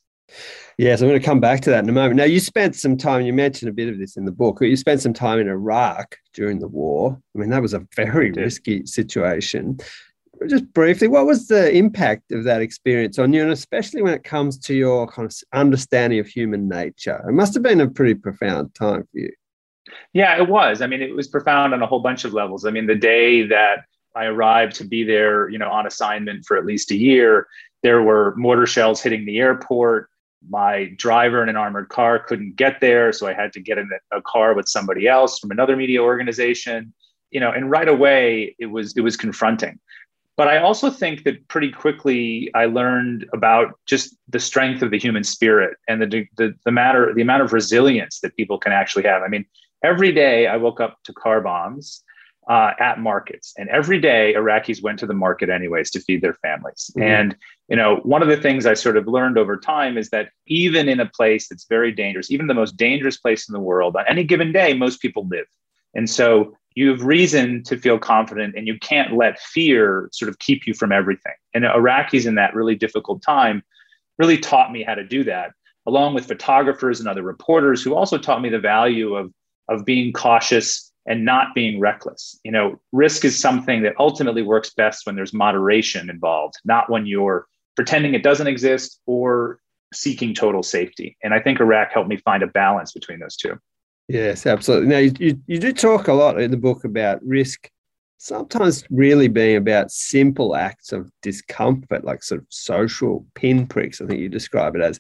Yes, 0.78 1.02
I'm 1.02 1.08
going 1.08 1.20
to 1.20 1.26
come 1.26 1.40
back 1.40 1.62
to 1.62 1.70
that 1.70 1.84
in 1.84 1.90
a 1.90 1.94
moment. 1.94 2.18
Now, 2.18 2.26
you 2.26 2.40
spent 2.40 2.76
some 2.76 2.98
time, 2.98 3.26
you 3.26 3.32
mentioned 3.32 3.70
a 3.70 3.74
bit 3.74 3.88
of 3.88 3.98
this 3.98 4.18
in 4.18 4.26
the 4.26 4.32
book, 4.32 4.60
you 4.62 4.76
spent 4.76 5.02
some 5.02 5.14
time 5.14 5.40
in 5.40 5.48
Iraq 5.48 6.18
during 6.34 6.60
the 6.60 6.68
war. 6.68 7.18
I 7.34 7.40
mean, 7.40 7.50
that 7.50 7.62
was 7.62 7.74
a 7.74 7.88
very 7.96 8.32
risky 8.32 8.86
situation. 8.86 9.78
Just 10.50 10.72
briefly, 10.74 11.08
what 11.08 11.26
was 11.26 11.48
the 11.48 11.74
impact 11.74 12.34
of 12.34 12.44
that 12.44 12.62
experience 12.62 13.18
on 13.18 13.32
you, 13.32 13.42
and 13.42 13.52
especially 13.52 14.02
when 14.02 14.14
it 14.14 14.26
comes 14.26 14.58
to 14.60 14.74
your 14.76 15.08
kind 15.08 15.26
of 15.26 15.34
understanding 15.54 16.20
of 16.20 16.28
human 16.28 16.68
nature? 16.68 17.24
It 17.26 17.32
must 17.32 17.54
have 17.54 17.64
been 17.64 17.80
a 17.80 17.90
pretty 17.90 18.16
profound 18.16 18.76
time 18.76 19.04
for 19.04 19.18
you. 19.18 19.32
Yeah, 20.12 20.36
it 20.36 20.50
was. 20.50 20.82
I 20.82 20.88
mean, 20.88 21.02
it 21.02 21.16
was 21.16 21.30
profound 21.30 21.74
on 21.74 21.82
a 21.82 21.88
whole 21.88 22.02
bunch 22.02 22.26
of 22.26 22.34
levels. 22.34 22.66
I 22.66 22.72
mean, 22.72 22.86
the 22.86 22.96
day 22.96 23.48
that 23.48 23.86
I 24.14 24.26
arrived 24.26 24.76
to 24.78 24.84
be 24.84 25.06
there, 25.06 25.48
you 25.48 25.58
know, 25.58 25.70
on 25.70 25.88
assignment 25.88 26.46
for 26.46 26.58
at 26.58 26.66
least 26.66 26.92
a 26.92 26.96
year, 26.96 27.48
there 27.82 28.02
were 28.02 28.34
mortar 28.36 28.66
shells 28.66 29.02
hitting 29.02 29.26
the 29.26 29.38
airport 29.38 30.10
my 30.50 30.94
driver 30.98 31.42
in 31.42 31.50
an 31.50 31.56
armored 31.56 31.90
car 31.90 32.20
couldn't 32.20 32.56
get 32.56 32.80
there 32.82 33.12
so 33.12 33.28
i 33.28 33.34
had 33.34 33.52
to 33.54 33.60
get 33.60 33.78
in 33.78 33.90
a 34.12 34.22
car 34.22 34.54
with 34.54 34.68
somebody 34.68 35.08
else 35.08 35.40
from 35.40 35.52
another 35.52 35.76
media 35.76 36.02
organization 36.02 36.94
you 37.32 37.40
know 37.40 37.52
and 37.52 37.70
right 37.70 37.90
away 37.90 38.56
it 38.60 38.68
was 38.68 38.96
it 38.96 39.02
was 39.02 39.18
confronting. 39.18 39.80
But 40.38 40.48
i 40.48 40.58
also 40.58 40.90
think 40.90 41.24
that 41.24 41.48
pretty 41.48 41.72
quickly 41.72 42.50
i 42.56 42.66
learned 42.66 43.26
about 43.34 43.80
just 43.86 44.16
the 44.30 44.40
strength 44.40 44.82
of 44.82 44.92
the 44.92 45.00
human 45.00 45.24
spirit 45.24 45.78
and 45.88 46.02
the 46.02 46.28
the, 46.38 46.54
the 46.66 46.72
matter 46.72 47.14
the 47.14 47.22
amount 47.22 47.44
of 47.44 47.54
resilience 47.54 48.20
that 48.22 48.36
people 48.38 48.58
can 48.58 48.72
actually 48.72 49.04
have. 49.04 49.22
I 49.22 49.28
mean 49.28 49.46
every 49.84 50.12
day 50.12 50.48
i 50.48 50.58
woke 50.58 50.80
up 50.80 50.98
to 51.04 51.14
car 51.14 51.42
bombs 51.42 52.04
uh, 52.48 52.72
at 52.80 53.00
markets. 53.00 53.54
And 53.58 53.70
every 53.70 54.00
day, 54.00 54.34
Iraqis 54.36 54.84
went 54.84 55.00
to 55.00 55.08
the 55.08 55.14
market 55.14 55.50
anyways 55.50 55.90
to 55.92 56.00
feed 56.00 56.22
their 56.22 56.34
families. 56.36 56.92
Mm-hmm. 56.96 57.02
And 57.02 57.36
you 57.68 57.76
know, 57.76 57.98
one 58.04 58.22
of 58.22 58.28
the 58.28 58.38
things 58.38 58.66
I 58.66 58.76
sort 58.76 58.98
of 58.98 59.08
learned 59.08 59.38
over 59.38 59.58
time 59.58 59.98
is 59.98 60.10
that 60.12 60.30
even 60.46 60.88
in 60.88 61.00
a 61.00 61.08
place 61.08 61.48
that's 61.48 61.66
very 61.66 61.92
dangerous, 61.92 62.30
even 62.30 62.48
the 62.48 62.54
most 62.54 62.78
dangerous 62.78 63.18
place 63.18 63.50
in 63.50 63.54
the 63.54 63.60
world, 63.60 63.96
on 63.96 64.06
any 64.08 64.24
given 64.24 64.52
day, 64.52 64.74
most 64.74 65.02
people 65.02 65.28
live. 65.28 65.48
And 65.96 66.10
so 66.10 66.56
you 66.76 66.90
have 66.90 67.04
reason 67.04 67.64
to 67.64 67.78
feel 67.78 67.98
confident 67.98 68.56
and 68.56 68.68
you 68.68 68.78
can't 68.80 69.16
let 69.16 69.40
fear 69.40 70.10
sort 70.12 70.30
of 70.30 70.38
keep 70.40 70.68
you 70.68 70.74
from 70.74 70.92
everything. 70.92 71.34
And 71.54 71.64
Iraqis 71.64 72.28
in 72.28 72.36
that 72.36 72.54
really 72.54 72.76
difficult 72.76 73.24
time 73.24 73.64
really 74.20 74.38
taught 74.38 74.72
me 74.72 74.84
how 74.84 74.94
to 74.94 75.04
do 75.04 75.24
that, 75.24 75.54
along 75.88 76.14
with 76.14 76.28
photographers 76.28 77.00
and 77.00 77.10
other 77.10 77.24
reporters 77.24 77.82
who 77.82 77.96
also 77.96 78.18
taught 78.18 78.42
me 78.42 78.50
the 78.50 78.60
value 78.60 79.16
of, 79.16 79.32
of 79.70 79.86
being 79.86 80.14
cautious 80.14 80.92
and 81.06 81.24
not 81.24 81.54
being 81.54 81.80
reckless. 81.80 82.40
You 82.44 82.52
know, 82.52 82.80
risk 82.92 83.26
is 83.26 83.40
something 83.40 83.84
that 83.84 83.94
ultimately 84.00 84.42
works 84.42 84.72
best 84.72 85.06
when 85.06 85.16
there's 85.16 85.34
moderation 85.34 86.10
involved, 86.10 86.56
not 86.66 86.90
when 86.90 87.06
you're 87.06 87.46
pretending 87.76 88.14
it 88.14 88.24
doesn't 88.24 88.48
exist 88.48 89.00
or 89.06 89.60
seeking 89.94 90.34
total 90.34 90.64
safety. 90.64 91.18
And 91.24 91.34
I 91.34 91.40
think 91.40 91.60
Iraq 91.60 91.92
helped 91.92 92.10
me 92.10 92.18
find 92.18 92.44
a 92.44 92.48
balance 92.48 92.92
between 92.92 93.20
those 93.20 93.36
two. 93.36 93.58
Yes, 94.08 94.46
absolutely. 94.46 94.88
Now, 94.88 94.98
you, 95.00 95.14
you, 95.20 95.42
you 95.48 95.60
do 95.60 95.74
talk 95.74 96.08
a 96.08 96.14
lot 96.14 96.40
in 96.40 96.52
the 96.52 96.58
book 96.58 96.84
about 96.84 97.24
risk, 97.26 97.70
sometimes 98.18 98.84
really 98.90 99.28
being 99.28 99.58
about 99.58 99.92
simple 99.92 100.56
acts 100.56 100.92
of 100.92 101.10
discomfort, 101.22 102.04
like 102.04 102.24
sort 102.24 102.42
of 102.42 102.48
social 102.50 103.26
pinpricks, 103.36 104.02
I 104.02 104.06
think 104.06 104.20
you 104.20 104.30
describe 104.30 104.76
it 104.76 104.82
as, 104.82 105.00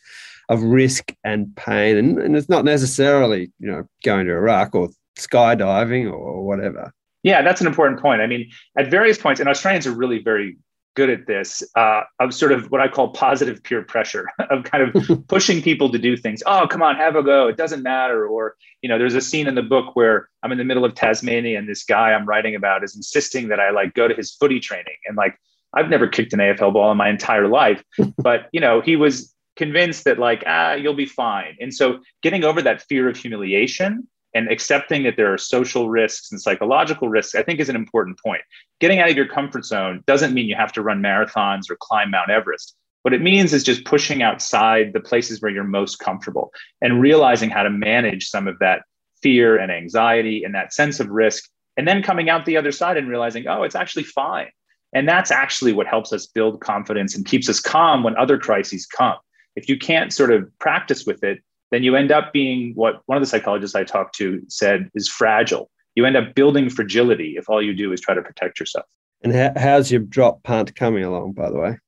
of 0.50 0.62
risk 0.64 1.14
and 1.24 1.56
pain. 1.56 1.98
And, 1.98 2.20
and 2.20 2.36
it's 2.36 2.50
not 2.50 2.66
necessarily, 2.66 3.52
you 3.60 3.72
know, 3.72 3.88
going 4.04 4.26
to 4.26 4.32
Iraq 4.32 4.76
or 4.76 4.90
skydiving 5.17 6.12
or 6.12 6.45
whatever. 6.45 6.93
Yeah, 7.24 7.41
that's 7.41 7.62
an 7.62 7.67
important 7.67 8.00
point. 8.00 8.22
I 8.22 8.27
mean, 8.27 8.50
at 8.77 8.91
various 8.91 9.17
points, 9.17 9.39
and 9.39 9.50
Australians 9.50 9.88
are 9.88 9.91
really 9.91 10.19
very 10.19 10.57
good 10.95 11.10
at 11.10 11.27
this 11.27 11.62
uh, 11.75 12.01
of 12.19 12.34
sort 12.34 12.51
of 12.51 12.72
what 12.72 12.81
I 12.81 12.88
call 12.88 13.10
positive 13.10 13.62
peer 13.62 13.84
pressure 13.84 14.27
of 14.50 14.63
kind 14.63 14.95
of 14.95 15.27
pushing 15.27 15.62
people 15.62 15.91
to 15.91 16.00
do 16.00 16.17
things. 16.17 16.41
Oh, 16.45 16.67
come 16.67 16.81
on, 16.81 16.95
have 16.95 17.15
a 17.15 17.24
go. 17.24 17.48
It 17.48 17.57
doesn't 17.57 17.84
matter. 17.84 18.25
Or, 18.25 18.55
you 18.81 18.89
know, 18.89 18.98
there's 18.98 19.15
a 19.15 19.22
scene 19.22 19.48
in 19.48 19.55
the 19.55 19.63
book 19.63 19.95
where 19.95 20.29
I'm 20.43 20.51
in 20.51 20.57
the 20.57 20.63
middle 20.63 20.86
of 20.86 20.95
Tasmania 20.95 21.57
and 21.57 21.67
this 21.67 21.84
guy 21.84 22.13
I'm 22.13 22.25
writing 22.25 22.55
about 22.55 22.84
is 22.84 22.95
insisting 22.95 23.50
that 23.50 23.60
I 23.60 23.72
like 23.72 23.93
go 23.93 24.07
to 24.07 24.15
his 24.15 24.34
footy 24.34 24.60
training. 24.60 24.95
And 25.05 25.17
like, 25.17 25.38
I've 25.74 25.89
never 25.89 26.07
kicked 26.07 26.31
an 26.34 26.39
AFL 26.39 26.74
ball 26.74 26.91
in 26.91 26.98
my 26.98 27.10
entire 27.10 27.48
life, 27.48 27.84
but, 28.17 28.48
you 28.53 28.62
know, 28.62 28.81
he 28.81 28.95
was 28.95 29.34
convinced 29.57 30.05
that 30.05 30.19
like, 30.19 30.43
ah, 30.48 30.74
you'll 30.74 30.93
be 30.93 31.05
fine. 31.05 31.55
And 31.60 31.74
so 31.74 32.00
getting 32.22 32.43
over 32.43 32.62
that 32.62 32.81
fear 32.84 33.10
of 33.10 33.17
humiliation 33.17 34.07
and 34.36 34.51
accepting 34.51 35.04
that 35.04 35.15
there 35.15 35.34
are 35.34 35.38
social 35.38 35.89
risks 35.89 36.30
and 36.30 36.42
psychological 36.42 37.08
risks, 37.08 37.34
I 37.34 37.42
think 37.42 37.60
is 37.60 37.70
an 37.70 37.75
important 37.75 38.20
point. 38.20 38.42
Getting 38.82 39.00
out 39.00 39.10
of 39.10 39.15
your 39.15 39.27
comfort 39.27 39.65
zone 39.65 40.04
doesn't 40.06 40.34
mean 40.34 40.48
you 40.48 40.56
have 40.56 40.74
to 40.74 40.82
run 40.82 41.01
marathons 41.01 41.70
or 41.70 41.77
climb 41.80 42.12
Mount 42.12 42.30
Everest. 42.30 42.75
What 43.04 43.13
it 43.13 43.22
means 43.22 43.54
is 43.54 43.63
just 43.63 43.86
pushing 43.86 44.22
outside 44.22 44.92
the 44.92 45.00
places 45.00 45.42
where 45.42 45.51
you're 45.51 45.63
most 45.63 46.00
comfortable 46.00 46.51
and 46.82 47.01
realizing 47.01 47.50
how 47.50 47.63
to 47.63 47.70
manage 47.70 48.27
some 48.27 48.48
of 48.48 48.60
that 48.60 48.82
fear 49.22 49.58
and 49.58 49.72
anxiety 49.72 50.44
and 50.44 50.54
that 50.54 50.74
sense 50.74 51.00
of 51.00 51.08
risk. 51.08 51.50
And 51.77 51.88
then 51.88 52.04
coming 52.04 52.30
out 52.30 52.46
the 52.46 52.58
other 52.58 52.72
side 52.72 52.98
and 52.98 53.08
realizing, 53.08 53.48
oh, 53.48 53.63
it's 53.63 53.75
actually 53.75 54.04
fine. 54.04 54.50
And 54.92 55.08
that's 55.08 55.32
actually 55.32 55.72
what 55.72 55.88
helps 55.88 56.12
us 56.12 56.25
build 56.25 56.60
confidence 56.62 57.15
and 57.15 57.25
keeps 57.25 57.48
us 57.48 57.62
calm 57.62 58.04
when 58.04 58.18
other 58.18 58.38
crises 58.38 58.86
come. 58.86 59.15
If 59.56 59.70
you 59.70 59.77
can't 59.77 60.12
sort 60.12 60.32
of 60.32 60.50
practice 60.60 61.06
with 61.06 61.24
it, 61.24 61.39
then 61.72 61.84
you 61.84 61.95
end 61.95 62.12
up 62.12 62.31
being 62.34 62.74
what 62.75 63.01
one 63.05 63.17
of 63.17 63.22
the 63.22 63.27
psychologists 63.27 63.75
I 63.75 63.84
talked 63.84 64.15
to 64.15 64.41
said 64.48 64.89
is 64.95 65.07
fragile. 65.07 65.69
You 65.95 66.05
end 66.05 66.17
up 66.17 66.36
building 66.36 66.69
fragility 66.69 67.36
if 67.38 67.50
all 67.50 67.62
you 67.62 67.74
do 67.74 67.91
is 67.91 68.01
try 68.01 68.13
to 68.13 68.22
protect 68.22 68.60
yourself. 68.60 68.86
And 69.24 69.57
how's 69.57 69.91
your 69.91 70.01
drop 70.01 70.43
punt 70.43 70.75
coming 70.75 71.03
along, 71.03 71.31
by 71.31 71.50
the 71.50 71.57
way? 71.57 71.79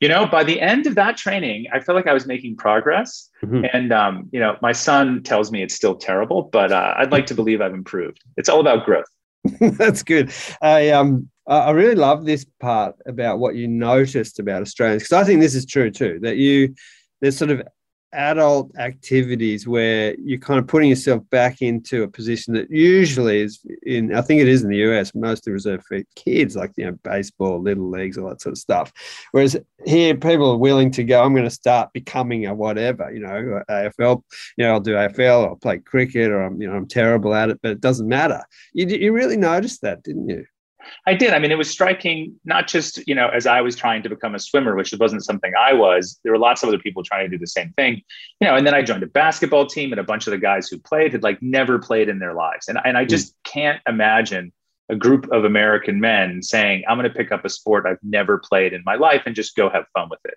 You 0.00 0.08
know, 0.08 0.26
by 0.26 0.44
the 0.44 0.60
end 0.60 0.86
of 0.86 0.94
that 0.94 1.16
training, 1.16 1.66
I 1.72 1.80
felt 1.80 1.96
like 1.96 2.06
I 2.06 2.14
was 2.14 2.26
making 2.26 2.56
progress. 2.56 3.28
Mm-hmm. 3.44 3.66
And, 3.72 3.92
um, 3.92 4.28
you 4.32 4.40
know, 4.40 4.56
my 4.62 4.72
son 4.72 5.22
tells 5.22 5.52
me 5.52 5.62
it's 5.62 5.74
still 5.74 5.96
terrible, 5.96 6.44
but 6.44 6.72
uh, 6.72 6.94
I'd 6.96 7.12
like 7.12 7.26
to 7.26 7.34
believe 7.34 7.60
I've 7.60 7.74
improved. 7.74 8.22
It's 8.38 8.48
all 8.48 8.60
about 8.60 8.86
growth. 8.86 9.04
That's 9.60 10.02
good. 10.02 10.32
I, 10.62 10.90
um, 10.90 11.28
I 11.46 11.70
really 11.72 11.96
love 11.96 12.24
this 12.24 12.46
part 12.60 12.96
about 13.06 13.40
what 13.40 13.56
you 13.56 13.68
noticed 13.68 14.38
about 14.38 14.62
Australians, 14.62 15.02
because 15.02 15.12
I 15.12 15.24
think 15.24 15.40
this 15.40 15.54
is 15.54 15.66
true 15.66 15.90
too, 15.90 16.18
that 16.22 16.36
you, 16.36 16.74
there's 17.20 17.36
sort 17.36 17.50
of 17.50 17.62
adult 18.12 18.70
activities 18.78 19.66
where 19.66 20.14
you're 20.18 20.38
kind 20.38 20.58
of 20.58 20.66
putting 20.66 20.88
yourself 20.88 21.22
back 21.30 21.60
into 21.60 22.02
a 22.02 22.08
position 22.08 22.54
that 22.54 22.70
usually 22.70 23.40
is 23.40 23.60
in 23.82 24.14
I 24.14 24.22
think 24.22 24.40
it 24.40 24.48
is 24.48 24.62
in 24.62 24.70
the 24.70 24.78
US 24.90 25.14
mostly 25.14 25.52
reserved 25.52 25.84
for 25.84 26.02
kids 26.14 26.56
like 26.56 26.72
you 26.76 26.86
know 26.86 26.98
baseball 27.02 27.60
little 27.60 27.90
leagues 27.90 28.16
all 28.16 28.28
that 28.28 28.40
sort 28.40 28.52
of 28.52 28.58
stuff. 28.58 28.92
Whereas 29.32 29.56
here 29.84 30.14
people 30.14 30.50
are 30.52 30.56
willing 30.56 30.90
to 30.92 31.04
go 31.04 31.22
I'm 31.22 31.34
going 31.34 31.44
to 31.44 31.50
start 31.50 31.92
becoming 31.92 32.46
a 32.46 32.54
whatever 32.54 33.12
you 33.12 33.20
know 33.20 33.62
AFL 33.68 34.22
you 34.56 34.64
know 34.64 34.72
I'll 34.72 34.80
do 34.80 34.94
AFL 34.94 35.48
I'll 35.48 35.56
play 35.56 35.78
cricket 35.78 36.30
or 36.30 36.42
I'm 36.42 36.60
you 36.60 36.68
know 36.68 36.74
I'm 36.74 36.88
terrible 36.88 37.34
at 37.34 37.50
it 37.50 37.60
but 37.62 37.72
it 37.72 37.80
doesn't 37.80 38.08
matter. 38.08 38.42
You, 38.72 38.86
you 38.86 39.12
really 39.12 39.36
noticed 39.36 39.82
that 39.82 40.02
didn't 40.02 40.28
you 40.28 40.46
I 41.06 41.14
did. 41.14 41.32
I 41.32 41.38
mean, 41.38 41.50
it 41.50 41.58
was 41.58 41.70
striking, 41.70 42.34
not 42.44 42.66
just, 42.66 43.06
you 43.06 43.14
know, 43.14 43.28
as 43.28 43.46
I 43.46 43.60
was 43.60 43.76
trying 43.76 44.02
to 44.02 44.08
become 44.08 44.34
a 44.34 44.38
swimmer, 44.38 44.74
which 44.74 44.94
wasn't 44.98 45.24
something 45.24 45.52
I 45.58 45.72
was, 45.72 46.18
there 46.22 46.32
were 46.32 46.38
lots 46.38 46.62
of 46.62 46.68
other 46.68 46.78
people 46.78 47.02
trying 47.02 47.24
to 47.24 47.28
do 47.28 47.38
the 47.38 47.46
same 47.46 47.72
thing, 47.76 48.02
you 48.40 48.46
know, 48.48 48.56
and 48.56 48.66
then 48.66 48.74
I 48.74 48.82
joined 48.82 49.02
a 49.02 49.08
basketball 49.08 49.66
team 49.66 49.92
and 49.92 50.00
a 50.00 50.04
bunch 50.04 50.26
of 50.26 50.32
the 50.32 50.38
guys 50.38 50.68
who 50.68 50.78
played 50.78 51.12
had 51.12 51.22
like 51.22 51.40
never 51.42 51.78
played 51.78 52.08
in 52.08 52.18
their 52.18 52.34
lives. 52.34 52.68
And, 52.68 52.78
and 52.84 52.96
I 52.96 53.02
hmm. 53.02 53.08
just 53.08 53.34
can't 53.44 53.80
imagine 53.86 54.52
a 54.88 54.96
group 54.96 55.26
of 55.32 55.44
American 55.44 56.00
men 56.00 56.42
saying, 56.42 56.84
I'm 56.88 56.96
going 56.96 57.10
to 57.10 57.16
pick 57.16 57.32
up 57.32 57.44
a 57.44 57.48
sport 57.48 57.86
I've 57.86 57.98
never 58.02 58.38
played 58.38 58.72
in 58.72 58.82
my 58.84 58.94
life 58.94 59.22
and 59.26 59.34
just 59.34 59.56
go 59.56 59.68
have 59.68 59.84
fun 59.92 60.08
with 60.08 60.20
it. 60.24 60.34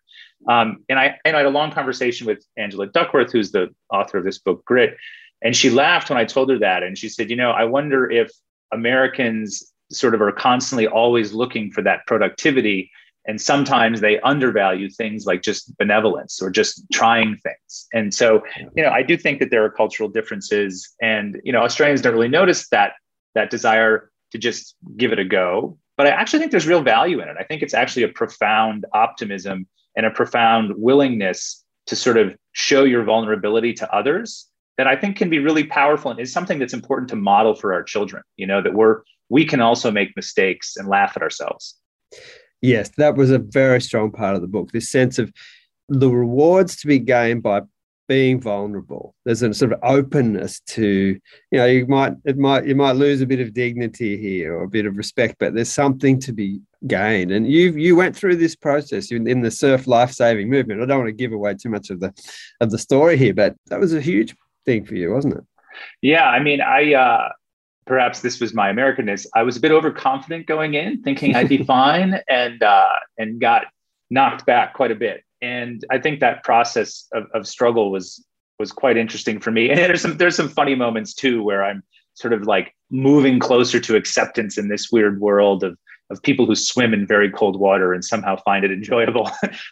Um, 0.47 0.83
and 0.89 0.97
I, 0.97 1.17
and 1.23 1.35
I 1.35 1.39
had 1.39 1.45
a 1.45 1.51
long 1.51 1.71
conversation 1.71 2.25
with 2.25 2.43
Angela 2.57 2.87
Duckworth, 2.87 3.31
who's 3.31 3.51
the 3.51 3.69
author 3.93 4.17
of 4.17 4.23
this 4.23 4.39
book, 4.39 4.65
Grit. 4.65 4.97
And 5.41 5.55
she 5.55 5.69
laughed 5.69 6.09
when 6.09 6.17
I 6.17 6.25
told 6.25 6.49
her 6.49 6.59
that. 6.59 6.81
And 6.81 6.97
she 6.97 7.09
said, 7.09 7.29
you 7.29 7.35
know, 7.35 7.51
I 7.51 7.65
wonder 7.65 8.09
if 8.09 8.31
Americans 8.71 9.71
sort 9.91 10.13
of 10.13 10.21
are 10.21 10.31
constantly 10.31 10.87
always 10.87 11.33
looking 11.33 11.71
for 11.71 11.81
that 11.81 12.05
productivity 12.07 12.91
and 13.29 13.39
sometimes 13.39 14.01
they 14.01 14.19
undervalue 14.21 14.89
things 14.89 15.25
like 15.25 15.43
just 15.43 15.77
benevolence 15.77 16.41
or 16.41 16.49
just 16.49 16.83
trying 16.91 17.37
things. 17.37 17.87
And 17.93 18.13
so 18.13 18.43
you 18.75 18.83
know 18.83 18.89
i 18.89 19.03
do 19.03 19.15
think 19.17 19.39
that 19.39 19.51
there 19.51 19.63
are 19.63 19.69
cultural 19.69 20.09
differences 20.09 20.95
and 21.01 21.39
you 21.43 21.51
know 21.51 21.59
australians 21.59 22.01
don't 22.01 22.13
really 22.13 22.27
notice 22.27 22.67
that 22.69 22.93
that 23.35 23.49
desire 23.49 24.11
to 24.31 24.37
just 24.37 24.75
give 24.97 25.11
it 25.11 25.19
a 25.19 25.25
go 25.25 25.77
but 25.97 26.07
i 26.07 26.09
actually 26.09 26.39
think 26.39 26.51
there's 26.51 26.67
real 26.67 26.81
value 26.81 27.21
in 27.21 27.29
it. 27.29 27.37
I 27.39 27.43
think 27.43 27.61
it's 27.61 27.73
actually 27.73 28.03
a 28.03 28.09
profound 28.09 28.85
optimism 28.93 29.67
and 29.95 30.05
a 30.05 30.11
profound 30.11 30.73
willingness 30.77 31.63
to 31.87 31.95
sort 31.95 32.17
of 32.17 32.35
show 32.51 32.83
your 32.83 33.03
vulnerability 33.03 33.73
to 33.73 33.93
others 33.93 34.48
that 34.79 34.87
i 34.87 34.95
think 34.95 35.15
can 35.15 35.29
be 35.29 35.37
really 35.37 35.63
powerful 35.63 36.09
and 36.09 36.19
is 36.19 36.33
something 36.33 36.57
that's 36.57 36.73
important 36.73 37.09
to 37.09 37.15
model 37.15 37.53
for 37.53 37.73
our 37.73 37.83
children 37.83 38.23
you 38.37 38.47
know 38.47 38.61
that 38.63 38.73
we're 38.73 39.01
we 39.29 39.45
can 39.45 39.61
also 39.61 39.91
make 39.91 40.15
mistakes 40.15 40.75
and 40.75 40.87
laugh 40.87 41.13
at 41.15 41.21
ourselves. 41.21 41.75
Yes, 42.61 42.89
that 42.97 43.15
was 43.15 43.31
a 43.31 43.39
very 43.39 43.79
strong 43.79 44.11
part 44.11 44.35
of 44.35 44.41
the 44.41 44.47
book. 44.47 44.71
This 44.71 44.89
sense 44.89 45.17
of 45.17 45.31
the 45.87 46.09
rewards 46.09 46.75
to 46.77 46.87
be 46.87 46.99
gained 46.99 47.41
by 47.41 47.61
being 48.07 48.41
vulnerable. 48.41 49.15
There's 49.23 49.43
a 49.43 49.53
sort 49.53 49.71
of 49.71 49.79
openness 49.83 50.59
to, 50.61 50.83
you 51.51 51.59
know, 51.59 51.65
you 51.67 51.85
might 51.85 52.13
it 52.25 52.37
might 52.37 52.65
you 52.65 52.75
might 52.75 52.93
lose 52.95 53.21
a 53.21 53.27
bit 53.27 53.39
of 53.39 53.53
dignity 53.53 54.17
here 54.17 54.55
or 54.55 54.63
a 54.63 54.69
bit 54.69 54.87
of 54.87 54.97
respect, 54.97 55.35
but 55.39 55.53
there's 55.53 55.71
something 55.71 56.19
to 56.21 56.33
be 56.33 56.59
gained. 56.87 57.31
And 57.31 57.47
you 57.47 57.71
you 57.73 57.95
went 57.95 58.15
through 58.15 58.37
this 58.37 58.55
process 58.55 59.11
in, 59.11 59.27
in 59.27 59.41
the 59.41 59.51
surf 59.51 59.85
life 59.87 60.11
saving 60.11 60.49
movement. 60.49 60.81
I 60.81 60.85
don't 60.85 60.97
want 60.97 61.09
to 61.09 61.13
give 61.13 61.33
away 61.33 61.53
too 61.53 61.69
much 61.69 61.91
of 61.91 61.99
the 61.99 62.11
of 62.59 62.71
the 62.71 62.79
story 62.79 63.15
here, 63.15 63.33
but 63.33 63.55
that 63.67 63.79
was 63.79 63.93
a 63.93 64.01
huge 64.01 64.35
thing 64.69 64.85
for 64.85 64.95
you, 64.95 65.11
wasn't 65.11 65.35
it? 65.35 65.43
Yeah, 66.01 66.25
I 66.25 66.39
mean, 66.39 66.61
I 66.61 66.93
uh, 66.93 67.29
perhaps 67.85 68.21
this 68.21 68.39
was 68.39 68.53
my 68.53 68.71
Americanness. 68.71 69.25
I 69.35 69.43
was 69.43 69.57
a 69.57 69.59
bit 69.59 69.71
overconfident 69.71 70.45
going 70.45 70.75
in, 70.75 71.01
thinking 71.01 71.35
I'd 71.35 71.49
be 71.49 71.63
fine, 71.75 72.19
and 72.27 72.61
uh, 72.61 72.89
and 73.17 73.41
got 73.41 73.65
knocked 74.09 74.45
back 74.45 74.73
quite 74.73 74.91
a 74.91 74.95
bit. 74.95 75.23
And 75.41 75.83
I 75.89 75.97
think 75.97 76.19
that 76.19 76.43
process 76.43 77.07
of, 77.13 77.23
of 77.33 77.47
struggle 77.47 77.91
was 77.91 78.23
was 78.59 78.71
quite 78.71 78.97
interesting 78.97 79.39
for 79.39 79.51
me. 79.51 79.69
And 79.69 79.79
there's 79.79 80.01
some 80.01 80.17
there's 80.17 80.35
some 80.35 80.49
funny 80.49 80.75
moments 80.75 81.13
too 81.13 81.41
where 81.43 81.63
I'm 81.63 81.83
sort 82.13 82.33
of 82.33 82.43
like 82.43 82.75
moving 82.91 83.39
closer 83.39 83.79
to 83.79 83.95
acceptance 83.95 84.57
in 84.57 84.67
this 84.67 84.91
weird 84.91 85.19
world 85.19 85.63
of 85.63 85.77
of 86.11 86.21
people 86.23 86.45
who 86.45 86.55
swim 86.55 86.91
in 86.93 87.05
very 87.05 87.29
cold 87.29 87.59
water 87.59 87.93
and 87.93 88.03
somehow 88.03 88.35
find 88.43 88.65
it 88.65 88.71
enjoyable. 88.79 89.31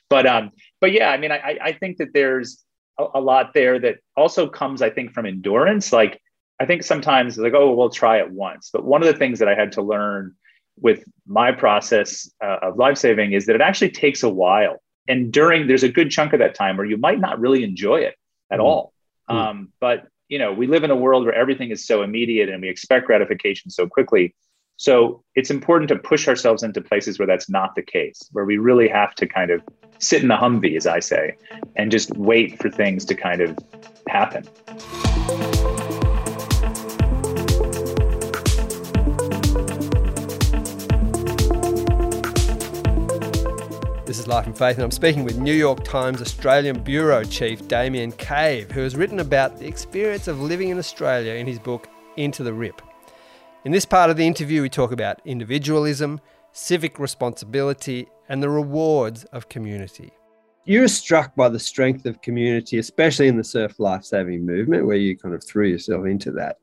but 0.09 0.25
um, 0.25 0.51
but 0.81 0.91
yeah, 0.91 1.09
I 1.11 1.17
mean, 1.17 1.31
I 1.31 1.57
I 1.61 1.71
think 1.73 1.97
that 1.97 2.13
there's 2.13 2.63
a, 2.99 3.05
a 3.15 3.21
lot 3.21 3.53
there 3.53 3.79
that 3.79 3.97
also 4.15 4.47
comes, 4.47 4.81
I 4.81 4.89
think, 4.89 5.13
from 5.13 5.25
endurance. 5.25 5.93
Like 5.93 6.21
I 6.59 6.65
think 6.65 6.83
sometimes 6.83 7.37
like, 7.37 7.53
oh, 7.53 7.73
we'll 7.75 7.89
try 7.89 8.17
it 8.17 8.31
once. 8.31 8.69
But 8.71 8.83
one 8.83 9.01
of 9.01 9.07
the 9.07 9.17
things 9.17 9.39
that 9.39 9.47
I 9.47 9.55
had 9.55 9.71
to 9.73 9.81
learn 9.81 10.35
with 10.79 11.03
my 11.25 11.51
process 11.51 12.29
uh, 12.43 12.57
of 12.61 12.77
life 12.77 12.97
saving 12.97 13.33
is 13.33 13.45
that 13.45 13.55
it 13.55 13.61
actually 13.61 13.91
takes 13.91 14.23
a 14.23 14.29
while. 14.29 14.77
And 15.07 15.31
during, 15.31 15.67
there's 15.67 15.83
a 15.83 15.89
good 15.89 16.11
chunk 16.11 16.33
of 16.33 16.39
that 16.39 16.53
time 16.53 16.77
where 16.77 16.85
you 16.85 16.97
might 16.97 17.19
not 17.19 17.39
really 17.39 17.63
enjoy 17.63 18.01
it 18.01 18.15
at 18.51 18.59
mm 18.59 18.63
all. 18.63 18.93
mm 19.29 19.35
Um, 19.35 19.73
but 19.79 20.07
you 20.29 20.39
know, 20.39 20.51
we 20.51 20.67
live 20.67 20.83
in 20.83 20.91
a 20.91 20.95
world 20.95 21.23
where 21.25 21.33
everything 21.33 21.71
is 21.71 21.87
so 21.87 22.03
immediate 22.03 22.49
and 22.49 22.61
we 22.61 22.69
expect 22.69 23.05
gratification 23.05 23.71
so 23.71 23.87
quickly 23.87 24.35
So 24.77 25.23
it's 25.35 25.49
important 25.49 25.89
to 25.89 25.97
push 25.97 26.27
ourselves 26.27 26.63
into 26.63 26.81
places 26.81 27.17
where 27.17 27.25
that's 27.27 27.49
not 27.49 27.75
the 27.75 27.81
case, 27.81 28.29
where 28.31 28.45
we 28.45 28.57
really 28.57 28.87
have 28.87 29.15
to 29.15 29.25
kind 29.25 29.51
of 29.51 29.61
sit 29.99 30.21
in 30.21 30.27
the 30.27 30.35
Humvee, 30.35 30.77
as 30.77 30.87
I 30.87 30.99
say, 30.99 31.35
and 31.75 31.91
just 31.91 32.15
wait 32.17 32.61
for 32.61 32.69
things 32.69 33.05
to 33.05 33.15
kind 33.15 33.41
of 33.41 33.57
happen. 34.07 34.47
This 44.05 44.19
is 44.19 44.27
Life 44.27 44.45
and 44.45 44.57
Faith, 44.57 44.75
and 44.77 44.83
I'm 44.83 44.91
speaking 44.91 45.25
with 45.25 45.37
New 45.37 45.53
York 45.53 45.83
Times 45.83 46.21
Australian 46.21 46.81
Bureau 46.81 47.23
Chief 47.23 47.67
Damien 47.67 48.13
Cave, 48.13 48.71
who 48.71 48.81
has 48.81 48.95
written 48.95 49.19
about 49.19 49.57
the 49.57 49.67
experience 49.67 50.27
of 50.27 50.39
living 50.39 50.69
in 50.69 50.77
Australia 50.77 51.33
in 51.33 51.45
his 51.45 51.59
book 51.59 51.89
Into 52.15 52.43
the 52.43 52.53
Rip. 52.53 52.81
In 53.65 53.73
this 53.73 53.83
part 53.83 54.09
of 54.09 54.15
the 54.15 54.25
interview, 54.25 54.61
we 54.61 54.69
talk 54.69 54.93
about 54.93 55.19
individualism, 55.25 56.21
civic 56.57 56.97
responsibility, 56.97 58.07
and 58.29 58.41
the 58.41 58.49
rewards 58.49 59.23
of 59.25 59.47
community. 59.47 60.11
You 60.65 60.81
were 60.81 60.87
struck 60.87 61.35
by 61.35 61.49
the 61.49 61.59
strength 61.59 62.05
of 62.05 62.21
community, 62.21 62.79
especially 62.79 63.27
in 63.27 63.37
the 63.37 63.43
surf 63.43 63.79
lifesaving 63.79 64.45
movement, 64.45 64.85
where 64.85 64.97
you 64.97 65.15
kind 65.15 65.35
of 65.35 65.43
threw 65.43 65.67
yourself 65.67 66.05
into 66.07 66.31
that. 66.31 66.57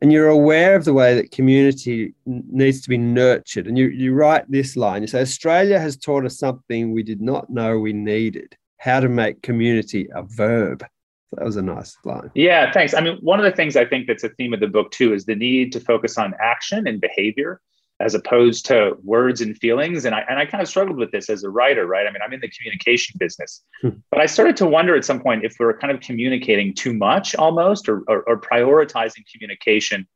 And 0.00 0.10
you're 0.10 0.28
aware 0.28 0.74
of 0.74 0.84
the 0.84 0.94
way 0.94 1.14
that 1.14 1.30
community 1.30 2.14
needs 2.26 2.80
to 2.80 2.88
be 2.88 2.98
nurtured. 2.98 3.68
And 3.68 3.78
you, 3.78 3.88
you 3.88 4.14
write 4.14 4.50
this 4.50 4.76
line 4.76 5.02
you 5.02 5.08
say, 5.08 5.20
Australia 5.20 5.78
has 5.78 5.96
taught 5.96 6.24
us 6.24 6.38
something 6.38 6.90
we 6.90 7.02
did 7.02 7.20
not 7.20 7.50
know 7.50 7.78
we 7.78 7.92
needed 7.92 8.56
how 8.78 8.98
to 8.98 9.08
make 9.08 9.42
community 9.42 10.08
a 10.14 10.22
verb 10.22 10.84
that 11.32 11.44
was 11.44 11.56
a 11.56 11.62
nice 11.62 11.96
line. 12.04 12.30
Yeah, 12.34 12.72
thanks. 12.72 12.94
I 12.94 13.00
mean, 13.00 13.18
one 13.20 13.38
of 13.38 13.44
the 13.44 13.52
things 13.52 13.76
I 13.76 13.84
think 13.84 14.06
that's 14.06 14.24
a 14.24 14.28
theme 14.30 14.54
of 14.54 14.60
the 14.60 14.68
book 14.68 14.90
too 14.90 15.12
is 15.12 15.26
the 15.26 15.34
need 15.34 15.72
to 15.72 15.80
focus 15.80 16.16
on 16.16 16.34
action 16.40 16.86
and 16.86 17.00
behavior 17.00 17.60
as 18.00 18.14
opposed 18.14 18.66
to 18.66 18.96
words 19.02 19.40
and 19.40 19.56
feelings. 19.58 20.04
And 20.04 20.14
I 20.14 20.24
and 20.28 20.38
I 20.38 20.46
kind 20.46 20.62
of 20.62 20.68
struggled 20.68 20.98
with 20.98 21.10
this 21.10 21.30
as 21.30 21.44
a 21.44 21.50
writer, 21.50 21.86
right? 21.86 22.06
I 22.06 22.10
mean, 22.10 22.20
I'm 22.24 22.32
in 22.32 22.40
the 22.40 22.50
communication 22.50 23.16
business, 23.18 23.62
hmm. 23.80 23.90
but 24.10 24.20
I 24.20 24.26
started 24.26 24.56
to 24.58 24.66
wonder 24.66 24.96
at 24.96 25.04
some 25.04 25.20
point 25.20 25.44
if 25.44 25.54
we 25.58 25.66
are 25.66 25.76
kind 25.76 25.92
of 25.92 26.00
communicating 26.00 26.74
too 26.74 26.92
much 26.92 27.34
almost 27.36 27.88
or, 27.88 28.02
or, 28.08 28.22
or 28.28 28.40
prioritizing 28.40 29.22
communication 29.32 30.06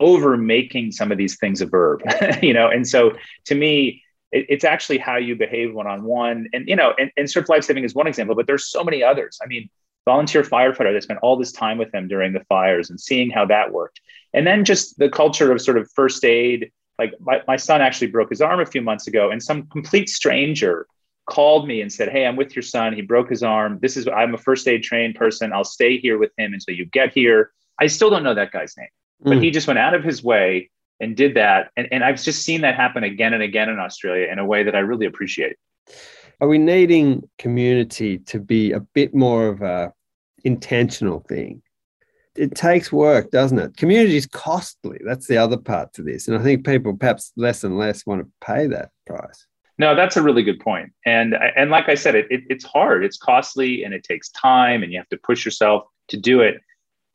over 0.00 0.36
making 0.36 0.92
some 0.92 1.12
of 1.12 1.18
these 1.18 1.36
things 1.38 1.60
a 1.60 1.66
verb, 1.66 2.02
you 2.42 2.52
know? 2.52 2.68
And 2.68 2.86
so 2.86 3.12
to 3.46 3.54
me, 3.54 4.02
it's 4.32 4.64
actually 4.64 4.98
how 4.98 5.16
you 5.16 5.36
behave 5.36 5.72
one-on-one 5.72 6.48
and, 6.52 6.68
you 6.68 6.74
know, 6.74 6.92
and, 6.98 7.10
and 7.16 7.30
surf 7.30 7.48
lifesaving 7.48 7.84
is 7.84 7.94
one 7.94 8.08
example, 8.08 8.34
but 8.34 8.48
there's 8.48 8.68
so 8.68 8.82
many 8.82 9.02
others. 9.02 9.38
I 9.42 9.46
mean, 9.46 9.70
volunteer 10.04 10.42
firefighter 10.42 10.92
that 10.92 11.02
spent 11.02 11.20
all 11.22 11.36
this 11.36 11.52
time 11.52 11.78
with 11.78 11.90
them 11.92 12.08
during 12.08 12.32
the 12.32 12.44
fires 12.48 12.90
and 12.90 13.00
seeing 13.00 13.30
how 13.30 13.46
that 13.46 13.72
worked. 13.72 14.00
And 14.32 14.46
then 14.46 14.64
just 14.64 14.98
the 14.98 15.08
culture 15.08 15.52
of 15.52 15.60
sort 15.60 15.78
of 15.78 15.90
first 15.94 16.24
aid. 16.24 16.72
Like 16.98 17.14
my, 17.20 17.42
my 17.46 17.56
son 17.56 17.80
actually 17.80 18.08
broke 18.08 18.30
his 18.30 18.40
arm 18.40 18.60
a 18.60 18.66
few 18.66 18.82
months 18.82 19.06
ago, 19.06 19.30
and 19.30 19.42
some 19.42 19.66
complete 19.68 20.08
stranger 20.08 20.86
called 21.26 21.66
me 21.66 21.80
and 21.80 21.92
said, 21.92 22.10
Hey, 22.10 22.26
I'm 22.26 22.36
with 22.36 22.54
your 22.54 22.62
son. 22.62 22.92
He 22.92 23.02
broke 23.02 23.30
his 23.30 23.42
arm. 23.42 23.78
This 23.80 23.96
is, 23.96 24.06
I'm 24.08 24.34
a 24.34 24.38
first 24.38 24.68
aid 24.68 24.82
trained 24.82 25.14
person. 25.14 25.52
I'll 25.52 25.64
stay 25.64 25.98
here 25.98 26.18
with 26.18 26.30
him 26.36 26.52
until 26.52 26.74
you 26.74 26.84
get 26.86 27.12
here. 27.12 27.52
I 27.80 27.86
still 27.86 28.10
don't 28.10 28.22
know 28.22 28.34
that 28.34 28.52
guy's 28.52 28.76
name, 28.76 28.88
but 29.20 29.38
mm. 29.38 29.42
he 29.42 29.50
just 29.50 29.66
went 29.66 29.78
out 29.78 29.94
of 29.94 30.04
his 30.04 30.22
way 30.22 30.70
and 31.00 31.16
did 31.16 31.34
that. 31.34 31.70
And, 31.76 31.88
and 31.90 32.04
I've 32.04 32.22
just 32.22 32.42
seen 32.42 32.60
that 32.60 32.76
happen 32.76 33.04
again 33.04 33.34
and 33.34 33.42
again 33.42 33.68
in 33.68 33.78
Australia 33.78 34.28
in 34.30 34.38
a 34.38 34.44
way 34.44 34.62
that 34.62 34.76
I 34.76 34.80
really 34.80 35.06
appreciate. 35.06 35.56
Are 36.40 36.48
we 36.48 36.58
needing 36.58 37.28
community 37.38 38.18
to 38.18 38.38
be 38.38 38.72
a 38.72 38.80
bit 38.80 39.14
more 39.14 39.48
of 39.48 39.62
a 39.62 39.92
intentional 40.44 41.20
thing? 41.20 41.62
It 42.36 42.54
takes 42.54 42.92
work, 42.92 43.30
doesn't 43.30 43.58
it? 43.58 43.76
Community 43.76 44.16
is 44.16 44.26
costly. 44.26 45.00
That's 45.04 45.26
the 45.26 45.36
other 45.36 45.56
part 45.56 45.92
to 45.94 46.02
this. 46.02 46.26
And 46.26 46.36
I 46.36 46.42
think 46.42 46.66
people 46.66 46.96
perhaps 46.96 47.32
less 47.36 47.62
and 47.64 47.78
less 47.78 48.04
want 48.06 48.22
to 48.22 48.28
pay 48.44 48.66
that 48.66 48.90
price. 49.06 49.46
No, 49.78 49.94
that's 49.96 50.16
a 50.16 50.22
really 50.22 50.42
good 50.42 50.60
point. 50.60 50.92
And 51.04 51.34
and 51.34 51.70
like 51.70 51.88
I 51.88 51.94
said, 51.94 52.14
it, 52.14 52.26
it, 52.30 52.42
it's 52.48 52.64
hard, 52.64 53.04
it's 53.04 53.16
costly, 53.16 53.84
and 53.84 53.92
it 53.92 54.04
takes 54.04 54.28
time, 54.30 54.82
and 54.82 54.92
you 54.92 54.98
have 54.98 55.08
to 55.08 55.16
push 55.16 55.44
yourself 55.44 55.84
to 56.08 56.16
do 56.16 56.40
it. 56.40 56.60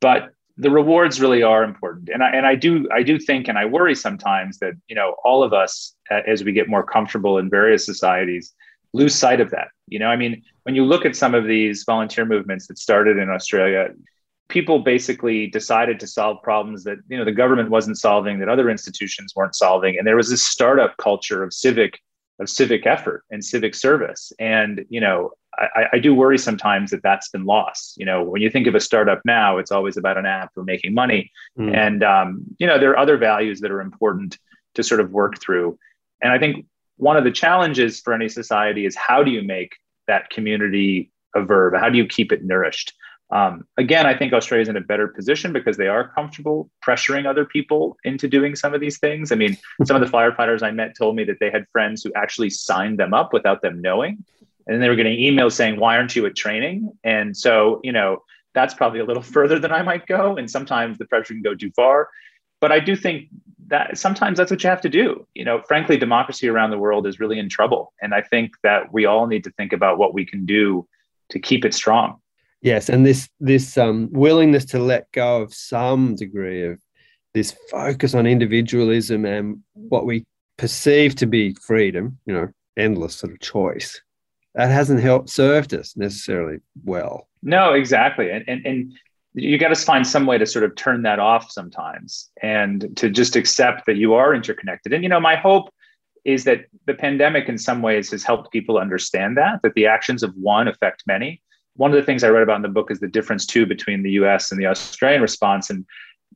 But 0.02 0.32
the 0.58 0.70
rewards 0.70 1.22
really 1.22 1.42
are 1.42 1.64
important. 1.64 2.10
And 2.10 2.22
I 2.22 2.30
and 2.32 2.46
I 2.46 2.56
do 2.56 2.88
I 2.94 3.02
do 3.02 3.18
think, 3.18 3.48
and 3.48 3.58
I 3.58 3.66
worry 3.66 3.96
sometimes 3.96 4.60
that 4.60 4.74
you 4.90 4.96
know 4.96 5.16
all 5.24 5.42
of 5.42 5.54
us, 5.54 5.96
uh, 6.12 6.20
as 6.28 6.44
we 6.44 6.52
get 6.52 6.68
more 6.68 6.84
comfortable 6.84 7.38
in 7.38 7.50
various 7.50 7.86
societies, 7.86 8.54
lose 8.94 9.16
sight 9.16 9.40
of 9.40 9.52
that. 9.52 9.70
You 9.88 10.00
know, 10.00 10.08
I 10.08 10.18
mean, 10.18 10.44
when 10.64 10.76
you 10.76 10.84
look 10.84 11.06
at 11.06 11.16
some 11.16 11.34
of 11.34 11.46
these 11.46 11.84
volunteer 11.86 12.26
movements 12.26 12.68
that 12.68 12.78
started 12.78 13.18
in 13.18 13.30
Australia, 13.30 13.90
people 14.50 14.80
basically 14.80 15.48
decided 15.48 16.00
to 16.00 16.08
solve 16.08 16.42
problems 16.42 16.84
that 16.84 16.98
you 17.08 17.18
know 17.18 17.24
the 17.24 17.32
government 17.32 17.70
wasn't 17.70 17.98
solving, 17.98 18.40
that 18.40 18.50
other 18.50 18.70
institutions 18.70 19.34
weren't 19.36 19.56
solving, 19.56 19.98
and 19.98 20.06
there 20.06 20.16
was 20.16 20.30
this 20.30 20.46
startup 20.46 20.98
culture 20.98 21.44
of 21.44 21.54
civic 21.54 22.00
of 22.40 22.50
civic 22.50 22.86
effort 22.86 23.24
and 23.30 23.44
civic 23.44 23.76
service. 23.76 24.34
And 24.40 24.86
you 24.90 25.00
know, 25.00 25.32
I, 25.58 25.86
I 25.94 26.00
do 26.00 26.14
worry 26.14 26.38
sometimes 26.38 26.92
that 26.92 27.04
that's 27.04 27.30
been 27.30 27.46
lost. 27.46 27.96
You 27.98 28.06
know, 28.06 28.24
when 28.24 28.42
you 28.42 28.50
think 28.50 28.68
of 28.68 28.76
a 28.76 28.80
startup 28.80 29.22
now, 29.24 29.58
it's 29.58 29.72
always 29.72 29.98
about 29.98 30.18
an 30.18 30.26
app 30.26 30.52
or 30.56 30.64
making 30.64 30.94
money, 30.94 31.32
mm. 31.58 31.74
and 31.74 32.04
um, 32.04 32.44
you 32.58 32.68
know, 32.68 32.80
there 32.80 32.92
are 32.92 33.00
other 33.00 33.18
values 33.18 33.62
that 33.62 33.72
are 33.72 33.82
important 33.82 34.38
to 34.76 34.84
sort 34.84 35.00
of 35.00 35.12
work 35.12 35.40
through. 35.42 35.78
And 36.22 36.34
I 36.34 36.40
think 36.40 36.66
one 36.98 37.16
of 37.16 37.24
the 37.24 37.32
challenges 37.32 38.02
for 38.02 38.14
any 38.14 38.28
society 38.28 38.86
is 38.86 38.96
how 38.96 39.24
do 39.24 39.32
you 39.32 39.42
make 39.42 39.76
that 40.08 40.30
community 40.30 41.12
a 41.36 41.42
verb? 41.42 41.74
How 41.80 41.90
do 41.90 41.98
you 41.98 42.06
keep 42.06 42.32
it 42.32 42.44
nourished? 42.44 42.94
Um, 43.32 43.66
again, 43.78 44.08
I 44.08 44.18
think 44.18 44.34
Australia 44.34 44.64
is 44.64 44.70
in 44.70 44.78
a 44.78 44.82
better 44.82 45.08
position 45.08 45.54
because 45.54 45.78
they 45.78 45.88
are 45.88 46.08
comfortable 46.08 46.70
pressuring 46.86 47.28
other 47.28 47.46
people 47.46 47.96
into 48.04 48.28
doing 48.28 48.56
some 48.56 48.74
of 48.74 48.82
these 48.82 48.98
things. 48.98 49.32
I 49.32 49.36
mean, 49.36 49.56
some 49.86 49.96
of 49.96 50.02
the 50.02 50.12
firefighters 50.12 50.64
I 50.64 50.72
met 50.72 50.98
told 50.98 51.16
me 51.16 51.24
that 51.26 51.38
they 51.40 51.52
had 51.52 51.68
friends 51.72 52.04
who 52.04 52.12
actually 52.16 52.50
signed 52.50 52.98
them 52.98 53.14
up 53.14 53.32
without 53.32 53.62
them 53.62 53.82
knowing. 53.82 54.24
And 54.66 54.76
then 54.76 54.82
they 54.82 54.90
were 54.90 54.96
getting 54.96 55.18
emails 55.18 55.54
saying, 55.54 55.80
Why 55.80 55.96
aren't 55.98 56.16
you 56.16 56.26
at 56.26 56.36
training? 56.36 56.92
And 57.04 57.38
so, 57.38 57.80
you 57.84 57.92
know, 57.92 58.24
that's 58.54 58.74
probably 58.74 59.00
a 59.00 59.06
little 59.06 59.24
further 59.38 59.60
than 59.60 59.72
I 59.72 59.84
might 59.84 60.08
go. 60.08 60.36
And 60.36 60.50
sometimes 60.50 60.98
the 60.98 61.06
pressure 61.06 61.34
can 61.34 61.44
go 61.44 61.56
too 61.56 61.72
far. 61.76 62.10
But 62.60 62.72
I 62.72 62.80
do 62.80 62.96
think 62.96 63.30
that 63.68 63.98
sometimes 63.98 64.38
that's 64.38 64.52
what 64.52 64.64
you 64.64 64.70
have 64.70 64.82
to 64.82 64.90
do. 64.90 65.28
You 65.36 65.46
know, 65.46 65.62
frankly, 65.68 65.98
democracy 65.98 66.50
around 66.50 66.72
the 66.72 66.78
world 66.78 67.06
is 67.06 67.20
really 67.20 67.38
in 67.38 67.48
trouble. 67.48 67.94
And 68.02 68.14
I 68.14 68.22
think 68.22 68.54
that 68.64 68.92
we 68.92 69.06
all 69.06 69.28
need 69.28 69.44
to 69.44 69.52
think 69.52 69.72
about 69.72 69.98
what 70.00 70.14
we 70.14 70.26
can 70.26 70.46
do 70.46 70.88
to 71.30 71.40
keep 71.40 71.64
it 71.64 71.74
strong. 71.74 72.20
Yes, 72.62 72.90
and 72.90 73.06
this 73.06 73.30
this 73.40 73.78
um, 73.78 74.10
willingness 74.12 74.66
to 74.66 74.80
let 74.80 75.12
go 75.12 75.42
of 75.42 75.54
some 75.54 76.16
degree 76.16 76.66
of 76.66 76.80
this 77.34 77.56
focus 77.72 78.14
on 78.14 78.26
individualism 78.26 79.26
and 79.26 79.60
what 79.74 80.06
we 80.06 80.26
perceive 80.58 81.16
to 81.16 81.26
be 81.26 81.54
freedom, 81.54 82.18
you 82.26 82.34
know, 82.34 82.50
endless 82.76 83.16
sort 83.16 83.32
of 83.32 83.40
choice, 83.40 84.02
that 84.56 84.70
hasn't 84.70 85.00
helped 85.00 85.30
served 85.30 85.74
us 85.74 85.96
necessarily 85.96 86.58
well. 86.84 87.30
No, 87.42 87.74
exactly, 87.74 88.30
and 88.30 88.44
and 88.48 88.66
and 88.66 88.94
you 89.34 89.58
got 89.58 89.70
to 89.70 89.76
find 89.76 90.06
some 90.06 90.26
way 90.26 90.38
to 90.38 90.46
sort 90.46 90.66
of 90.66 90.76
turn 90.76 91.04
that 91.04 91.20
off 91.20 91.52
sometimes 91.52 92.30
and 92.42 92.98
to 92.98 93.10
just 93.10 93.36
accept 93.36 93.86
that 93.86 93.96
you 93.96 94.16
are 94.16 94.34
interconnected 94.34 94.92
and 94.92 95.04
you 95.04 95.10
know 95.10 95.20
my 95.20 95.36
hope 95.36 95.70
is 96.26 96.44
that 96.44 96.66
the 96.86 96.96
pandemic 96.96 97.48
in 97.48 97.58
some 97.58 97.82
ways 97.82 98.10
has 98.12 98.24
helped 98.24 98.52
people 98.52 98.78
understand 98.80 99.38
that 99.38 99.60
that 99.62 99.74
the 99.76 99.86
actions 99.86 100.24
of 100.24 100.34
one 100.36 100.68
affect 100.68 101.04
many 101.06 101.42
one 101.80 101.92
of 101.92 101.98
the 101.98 102.04
things 102.04 102.24
i 102.24 102.28
read 102.28 102.44
about 102.44 102.58
in 102.58 102.62
the 102.62 102.68
book 102.68 102.92
is 102.92 103.00
the 103.00 103.08
difference 103.08 103.46
too 103.46 103.66
between 103.66 104.04
the 104.04 104.12
us 104.12 104.52
and 104.52 104.60
the 104.60 104.66
australian 104.66 105.22
response 105.22 105.70
and 105.70 105.86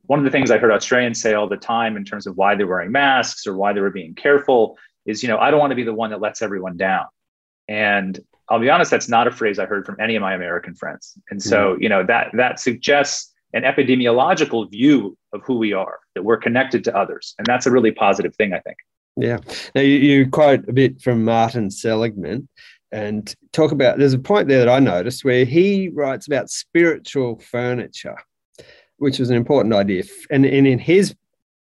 one 0.06 0.18
of 0.18 0.24
the 0.24 0.30
things 0.30 0.50
i 0.50 0.58
heard 0.58 0.72
australians 0.72 1.20
say 1.20 1.34
all 1.34 1.48
the 1.48 1.56
time 1.56 1.96
in 1.96 2.04
terms 2.04 2.26
of 2.26 2.36
why 2.36 2.54
they're 2.54 2.66
wearing 2.66 2.92
masks 2.92 3.46
or 3.46 3.56
why 3.56 3.72
they 3.72 3.80
were 3.80 3.90
being 3.90 4.14
careful 4.14 4.76
is 5.06 5.22
you 5.22 5.28
know 5.28 5.38
i 5.38 5.50
don't 5.50 5.60
want 5.60 5.70
to 5.70 5.76
be 5.76 5.84
the 5.84 5.94
one 5.94 6.10
that 6.10 6.20
lets 6.20 6.42
everyone 6.42 6.76
down 6.76 7.06
and 7.68 8.20
I'll 8.50 8.60
be 8.60 8.68
honest, 8.68 8.90
that's 8.90 9.08
not 9.08 9.26
a 9.26 9.30
phrase 9.30 9.58
I 9.58 9.66
heard 9.66 9.86
from 9.86 9.96
any 9.98 10.16
of 10.16 10.20
my 10.20 10.34
American 10.34 10.74
friends. 10.74 11.14
And 11.30 11.42
so, 11.42 11.72
mm-hmm. 11.72 11.82
you 11.82 11.88
know, 11.88 12.04
that 12.04 12.30
that 12.34 12.60
suggests 12.60 13.32
an 13.54 13.62
epidemiological 13.62 14.70
view 14.70 15.16
of 15.32 15.40
who 15.44 15.56
we 15.56 15.72
are, 15.72 16.00
that 16.14 16.24
we're 16.24 16.36
connected 16.36 16.84
to 16.84 16.96
others. 16.96 17.34
And 17.38 17.46
that's 17.46 17.66
a 17.66 17.70
really 17.70 17.92
positive 17.92 18.34
thing, 18.34 18.52
I 18.52 18.58
think. 18.60 18.76
Yeah. 19.16 19.38
Now 19.74 19.80
you, 19.80 19.96
you 19.96 20.28
quote 20.28 20.68
a 20.68 20.72
bit 20.72 21.00
from 21.00 21.24
Martin 21.24 21.70
Seligman 21.70 22.48
and 22.94 23.34
talk 23.52 23.72
about 23.72 23.98
there's 23.98 24.14
a 24.14 24.18
point 24.18 24.46
there 24.46 24.60
that 24.60 24.68
I 24.68 24.78
noticed 24.78 25.24
where 25.24 25.44
he 25.44 25.88
writes 25.88 26.28
about 26.28 26.48
spiritual 26.48 27.40
furniture, 27.40 28.16
which 28.98 29.18
was 29.18 29.30
an 29.30 29.36
important 29.36 29.74
idea. 29.74 30.04
And, 30.30 30.46
and 30.46 30.66
in 30.66 30.78
his 30.78 31.14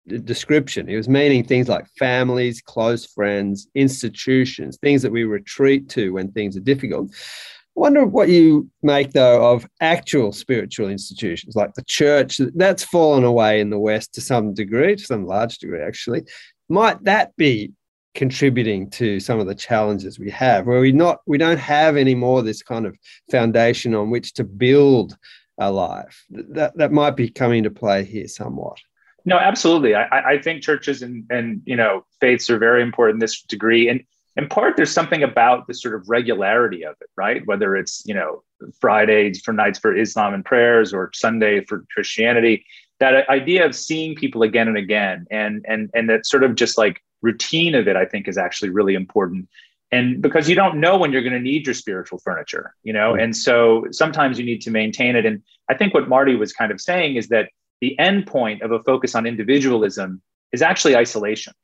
description. 0.09 0.89
He 0.89 0.97
was 0.97 1.07
meaning 1.07 1.45
things 1.45 1.69
like 1.69 1.87
families, 1.99 2.63
close 2.63 3.05
friends, 3.05 3.69
institutions, 3.75 4.79
things 4.79 5.03
that 5.03 5.13
we 5.13 5.25
retreat 5.25 5.91
to 5.91 6.15
when 6.15 6.33
things 6.33 6.57
are 6.57 6.61
difficult. 6.61 7.11
I 7.13 7.81
wonder 7.81 8.07
what 8.07 8.31
you 8.31 8.71
make, 8.83 9.13
though, 9.13 9.53
of 9.53 9.69
actual 9.83 10.33
spiritual 10.33 10.89
institutions 10.89 11.55
like 11.55 11.75
the 11.75 11.85
church. 11.85 12.41
That's 12.55 12.85
fallen 12.85 13.25
away 13.25 13.61
in 13.61 13.69
the 13.69 13.79
West 13.79 14.15
to 14.15 14.23
some 14.23 14.55
degree, 14.55 14.97
to 14.97 15.05
some 15.05 15.27
large 15.27 15.59
degree, 15.59 15.83
actually. 15.83 16.25
Might 16.71 17.05
that 17.05 17.37
be 17.37 17.73
contributing 18.19 18.91
to 18.91 19.21
some 19.21 19.39
of 19.39 19.47
the 19.47 19.55
challenges 19.55 20.19
we 20.19 20.29
have, 20.29 20.67
where 20.67 20.81
we 20.81 20.91
not 20.91 21.21
we 21.25 21.39
don't 21.39 21.61
have 21.61 21.97
any 21.97 22.17
more 22.17 22.43
this 22.43 22.63
kind 22.65 22.85
of 22.85 22.97
foundation 23.31 23.95
on 23.95 24.11
which 24.11 24.35
to 24.35 24.43
build 24.43 25.17
a 25.59 25.71
life? 25.71 26.25
That 26.31 26.77
that 26.77 26.91
might 26.91 27.15
be 27.15 27.31
coming 27.31 27.63
to 27.63 27.71
play 27.71 28.05
here 28.05 28.27
somewhat. 28.27 28.79
No, 29.25 29.39
absolutely. 29.39 29.95
I, 29.95 30.33
I 30.33 30.43
think 30.43 30.65
churches 30.65 31.01
and 31.01 31.25
and 31.31 31.63
you 31.65 31.77
know 31.77 32.05
faiths 32.21 32.51
are 32.51 32.59
very 32.59 32.83
important 32.83 33.17
in 33.17 33.21
this 33.21 33.41
degree, 33.43 33.89
and 33.89 34.03
in 34.37 34.49
part 34.49 34.77
there's 34.77 34.91
something 34.91 35.23
about 35.23 35.69
the 35.69 35.75
sort 35.75 35.95
of 35.95 36.09
regularity 36.09 36.85
of 36.85 36.97
it, 37.01 37.11
right? 37.17 37.47
Whether 37.47 37.77
it's 37.77 38.03
you 38.05 38.15
know 38.15 38.43
Fridays 38.81 39.43
for 39.43 39.53
nights 39.53 39.79
for 39.79 39.97
Islam 39.97 40.35
and 40.35 40.45
prayers 40.45 40.93
or 40.93 41.13
Sunday 41.15 41.65
for 41.67 41.85
Christianity, 41.95 42.65
that 42.99 43.29
idea 43.29 43.65
of 43.65 43.77
seeing 43.77 44.17
people 44.17 44.43
again 44.43 44.67
and 44.67 44.77
again, 44.77 45.25
and 45.31 45.65
and 45.69 45.89
and 45.95 46.11
that 46.11 46.27
sort 46.27 46.43
of 46.43 46.57
just 46.57 46.77
like 46.77 47.01
routine 47.23 47.75
of 47.75 47.89
it, 47.89 47.97
I 47.97 48.05
think 48.05 48.29
is 48.29 48.39
actually 48.39 48.71
really 48.71 48.95
important. 48.95 49.49
And 49.91 50.21
because 50.21 50.49
you 50.49 50.55
don't 50.55 50.81
know 50.81 50.99
when 50.99 51.13
you're 51.13 51.23
going 51.23 51.33
to 51.33 51.41
need 51.41 51.67
your 51.67 51.75
spiritual 51.75 52.19
furniture, 52.19 52.75
you 52.83 52.93
know, 52.93 53.13
mm-hmm. 53.13 53.21
and 53.21 53.37
so 53.37 53.87
sometimes 53.91 54.39
you 54.39 54.45
need 54.45 54.61
to 54.63 54.71
maintain 54.71 55.17
it. 55.17 55.25
And 55.25 55.43
I 55.69 55.75
think 55.75 55.95
what 55.95 56.09
Marty 56.09 56.37
was 56.37 56.53
kind 56.53 56.71
of 56.71 56.81
saying 56.81 57.17
is 57.17 57.29
that 57.29 57.49
the 57.81 57.99
end 57.99 58.27
point 58.27 58.63
of 58.63 58.73
a 58.73 58.83
focus 58.83 59.15
on 59.15 59.27
individualism 59.27 60.21
is 60.53 60.63
actually 60.63 60.97
isolation. 60.97 61.55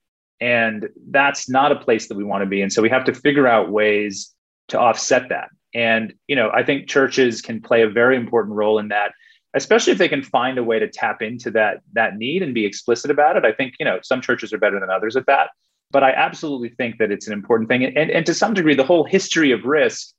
And 0.40 0.88
that's 1.10 1.48
not 1.48 1.72
a 1.72 1.76
place 1.76 2.08
that 2.08 2.16
we 2.16 2.24
want 2.24 2.42
to 2.42 2.46
be. 2.46 2.62
And 2.62 2.72
so 2.72 2.82
we 2.82 2.90
have 2.90 3.04
to 3.04 3.14
figure 3.14 3.46
out 3.46 3.70
ways 3.70 4.34
to 4.68 4.78
offset 4.78 5.28
that. 5.28 5.48
And, 5.74 6.14
you 6.26 6.36
know, 6.36 6.50
I 6.52 6.62
think 6.62 6.88
churches 6.88 7.42
can 7.42 7.60
play 7.60 7.82
a 7.82 7.88
very 7.88 8.16
important 8.16 8.54
role 8.54 8.78
in 8.78 8.88
that, 8.88 9.12
especially 9.54 9.92
if 9.92 9.98
they 9.98 10.08
can 10.08 10.22
find 10.22 10.58
a 10.58 10.64
way 10.64 10.78
to 10.78 10.88
tap 10.88 11.22
into 11.22 11.50
that, 11.52 11.80
that 11.92 12.16
need 12.16 12.42
and 12.42 12.54
be 12.54 12.66
explicit 12.66 13.10
about 13.10 13.36
it. 13.36 13.44
I 13.44 13.52
think, 13.52 13.74
you 13.78 13.84
know, 13.84 14.00
some 14.02 14.20
churches 14.20 14.52
are 14.52 14.58
better 14.58 14.80
than 14.80 14.90
others 14.90 15.16
at 15.16 15.26
that. 15.26 15.50
But 15.90 16.02
I 16.02 16.12
absolutely 16.12 16.70
think 16.70 16.98
that 16.98 17.12
it's 17.12 17.28
an 17.28 17.32
important 17.32 17.68
thing. 17.68 17.84
And, 17.84 18.10
and 18.10 18.26
to 18.26 18.34
some 18.34 18.54
degree, 18.54 18.74
the 18.74 18.84
whole 18.84 19.04
history 19.04 19.52
of 19.52 19.64
risk 19.64 20.12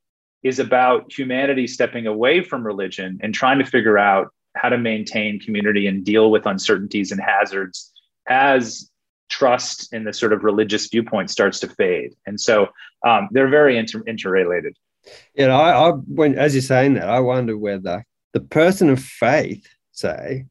is 0.43 0.59
about 0.59 1.11
humanity 1.11 1.67
stepping 1.67 2.07
away 2.07 2.41
from 2.41 2.65
religion 2.65 3.19
and 3.21 3.33
trying 3.33 3.59
to 3.59 3.65
figure 3.65 3.97
out 3.97 4.29
how 4.55 4.69
to 4.69 4.77
maintain 4.77 5.39
community 5.39 5.85
and 5.87 6.05
deal 6.05 6.31
with 6.31 6.45
uncertainties 6.45 7.11
and 7.11 7.19
hazards 7.19 7.91
as 8.29 8.89
trust 9.27 9.91
in 9.93 10.05
the 10.05 10.13
sort 10.13 10.31
of 10.31 10.43
religious 10.43 10.87
viewpoint 10.87 11.29
starts 11.29 11.59
to 11.59 11.67
fade. 11.67 12.13
And 12.25 12.39
so 12.39 12.69
um, 13.05 13.27
they're 13.31 13.49
very 13.49 13.77
inter- 13.77 14.03
interrelated. 14.07 14.77
Yeah, 15.35 15.47
I, 15.47 15.89
I 15.89 15.91
when 15.91 16.35
as 16.35 16.55
you're 16.55 16.61
saying 16.61 16.93
that, 16.95 17.09
I 17.09 17.19
wonder 17.19 17.57
whether 17.57 18.05
the 18.35 18.41
person 18.41 18.89
of 18.89 18.99
faith, 19.01 19.65
say, 19.93 20.45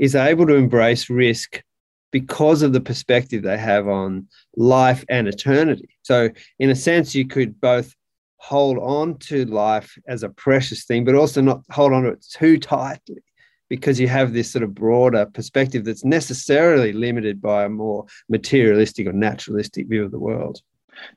is 0.00 0.16
able 0.16 0.44
to 0.44 0.56
embrace 0.56 1.08
risk 1.08 1.62
because 2.10 2.62
of 2.62 2.72
the 2.72 2.80
perspective 2.80 3.44
they 3.44 3.56
have 3.56 3.86
on 3.86 4.26
life 4.56 5.04
and 5.08 5.28
eternity. 5.28 5.88
So, 6.02 6.30
in 6.58 6.70
a 6.70 6.74
sense, 6.74 7.14
you 7.14 7.24
could 7.28 7.60
both 7.60 7.94
hold 8.38 8.76
on 8.78 9.18
to 9.18 9.44
life 9.44 9.96
as 10.08 10.24
a 10.24 10.30
precious 10.30 10.84
thing, 10.84 11.04
but 11.04 11.14
also 11.14 11.40
not 11.40 11.62
hold 11.70 11.92
on 11.92 12.02
to 12.02 12.08
it 12.08 12.26
too 12.28 12.58
tightly 12.58 13.22
because 13.70 14.00
you 14.00 14.08
have 14.08 14.32
this 14.32 14.50
sort 14.50 14.64
of 14.64 14.74
broader 14.74 15.24
perspective 15.26 15.84
that's 15.84 16.04
necessarily 16.04 16.92
limited 16.92 17.40
by 17.40 17.66
a 17.66 17.68
more 17.68 18.04
materialistic 18.28 19.06
or 19.06 19.12
naturalistic 19.12 19.86
view 19.86 20.04
of 20.04 20.10
the 20.10 20.18
world. 20.18 20.60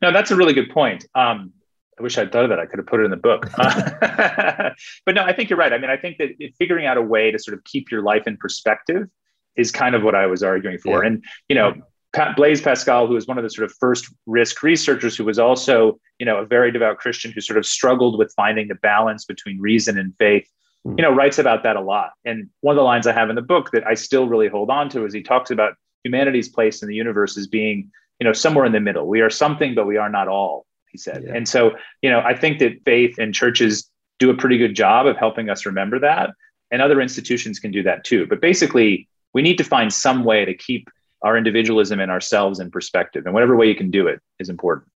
No, 0.04 0.14
that's 0.14 0.30
a 0.30 0.36
really 0.36 0.54
good 0.54 0.70
point. 0.70 1.08
Um, 1.16 1.52
I 1.98 2.04
wish 2.04 2.18
I'd 2.18 2.32
thought 2.32 2.44
of 2.44 2.50
that. 2.50 2.60
I 2.60 2.66
could 2.66 2.80
have 2.80 2.88
put 2.88 3.00
it 3.00 3.04
in 3.04 3.12
the 3.12 3.18
book. 3.18 3.50
Uh, 3.58 4.72
but 5.06 5.16
no, 5.16 5.24
I 5.24 5.34
think 5.34 5.50
you're 5.50 5.60
right. 5.60 5.74
I 5.74 5.78
mean, 5.78 5.90
I 5.90 5.98
think 5.98 6.18
that 6.18 6.30
figuring 6.58 6.86
out 6.86 6.98
a 6.98 7.02
way 7.02 7.32
to 7.32 7.40
sort 7.40 7.58
of 7.58 7.64
keep 7.64 7.92
your 7.92 8.02
life 8.02 8.28
in 8.28 8.38
perspective 8.38 9.08
is 9.56 9.72
kind 9.72 9.96
of 9.96 10.04
what 10.04 10.16
I 10.16 10.26
was 10.26 10.44
arguing 10.44 10.78
for. 10.78 11.02
Yeah. 11.02 11.08
And, 11.08 11.24
you 11.48 11.56
know, 11.56 11.74
Pat 12.14 12.36
Blaise 12.36 12.62
Pascal, 12.62 13.08
who 13.08 13.14
was 13.14 13.28
one 13.28 13.38
of 13.38 13.44
the 13.44 13.50
sort 13.50 13.70
of 13.70 13.76
first 13.80 14.14
risk 14.26 14.64
researchers, 14.64 15.18
who 15.18 15.26
was 15.26 15.40
also, 15.40 16.00
you 16.20 16.26
know, 16.26 16.38
a 16.38 16.46
very 16.46 16.72
devout 16.72 16.98
Christian 16.98 17.32
who 17.32 17.42
sort 17.42 17.58
of 17.58 17.66
struggled 17.66 18.18
with 18.18 18.34
finding 18.36 18.68
the 18.68 18.76
balance 18.76 19.26
between 19.26 19.60
reason 19.60 19.98
and 19.98 20.14
faith 20.18 20.50
hmm. 20.84 20.96
you 20.98 21.04
know, 21.04 21.12
writes 21.12 21.40
about 21.40 21.64
that 21.64 21.76
a 21.76 21.82
lot. 21.82 22.12
And 22.24 22.50
one 22.62 22.74
of 22.74 22.78
the 22.78 22.84
lines 22.84 23.08
I 23.08 23.14
have 23.14 23.30
in 23.30 23.36
the 23.36 23.42
book 23.42 23.72
that 23.72 23.86
I 23.86 23.94
still 23.94 24.28
really 24.28 24.48
hold 24.48 24.70
on 24.70 24.90
to 24.90 25.06
is 25.06 25.14
he 25.14 25.24
talks 25.24 25.52
about 25.52 25.76
humanity's 26.04 26.50
place 26.50 26.82
in 26.82 26.88
the 26.88 26.96
universe 26.96 27.38
as 27.38 27.48
being, 27.48 27.92
you 28.20 28.26
know, 28.26 28.34
somewhere 28.34 28.66
in 28.66 28.72
the 28.72 28.80
middle. 28.80 29.08
We 29.08 29.22
are 29.22 29.30
something, 29.30 29.76
but 29.76 29.88
we 29.88 29.98
are 29.98 30.10
not 30.10 30.28
all, 30.28 30.66
he 30.96 30.98
said. 30.98 31.24
Yeah. 31.26 31.34
And 31.36 31.48
so, 31.48 31.76
you 32.02 32.10
know, 32.10 32.22
I 32.22 32.34
think 32.34 32.60
that 32.60 32.82
faith 32.86 33.18
and 33.18 33.34
churches 33.34 33.90
do 34.18 34.30
a 34.30 34.34
pretty 34.34 34.58
good 34.58 34.76
job 34.76 35.06
of 35.06 35.18
helping 35.18 35.50
us 35.50 35.66
remember 35.66 36.00
that. 36.00 36.30
And 36.72 36.82
other 36.82 37.02
institutions 37.02 37.60
can 37.60 37.72
do 37.72 37.84
that 37.84 38.04
too. 38.06 38.26
But 38.28 38.42
basically, 38.42 39.08
we 39.34 39.42
need 39.42 39.58
to 39.58 39.64
find 39.64 39.92
some 39.92 40.24
way 40.24 40.46
to 40.46 40.54
keep 40.54 40.90
our 41.22 41.38
individualism 41.38 42.00
and 42.00 42.10
ourselves 42.10 42.60
in 42.60 42.72
perspective. 42.72 43.26
And 43.26 43.34
whatever 43.34 43.56
way 43.56 43.68
you 43.68 43.76
can 43.76 43.92
do 43.92 44.08
it 44.08 44.22
is 44.40 44.50
important. 44.50 44.90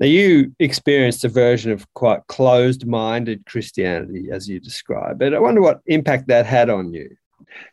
Now, 0.00 0.06
you 0.06 0.52
experienced 0.58 1.24
a 1.24 1.28
version 1.28 1.70
of 1.70 1.86
quite 1.94 2.26
closed 2.26 2.84
minded 2.86 3.46
Christianity, 3.46 4.28
as 4.32 4.48
you 4.48 4.58
describe 4.58 5.20
but 5.20 5.32
I 5.32 5.38
wonder 5.38 5.60
what 5.60 5.80
impact 5.86 6.26
that 6.28 6.46
had 6.46 6.68
on 6.68 6.92
you. 6.92 7.16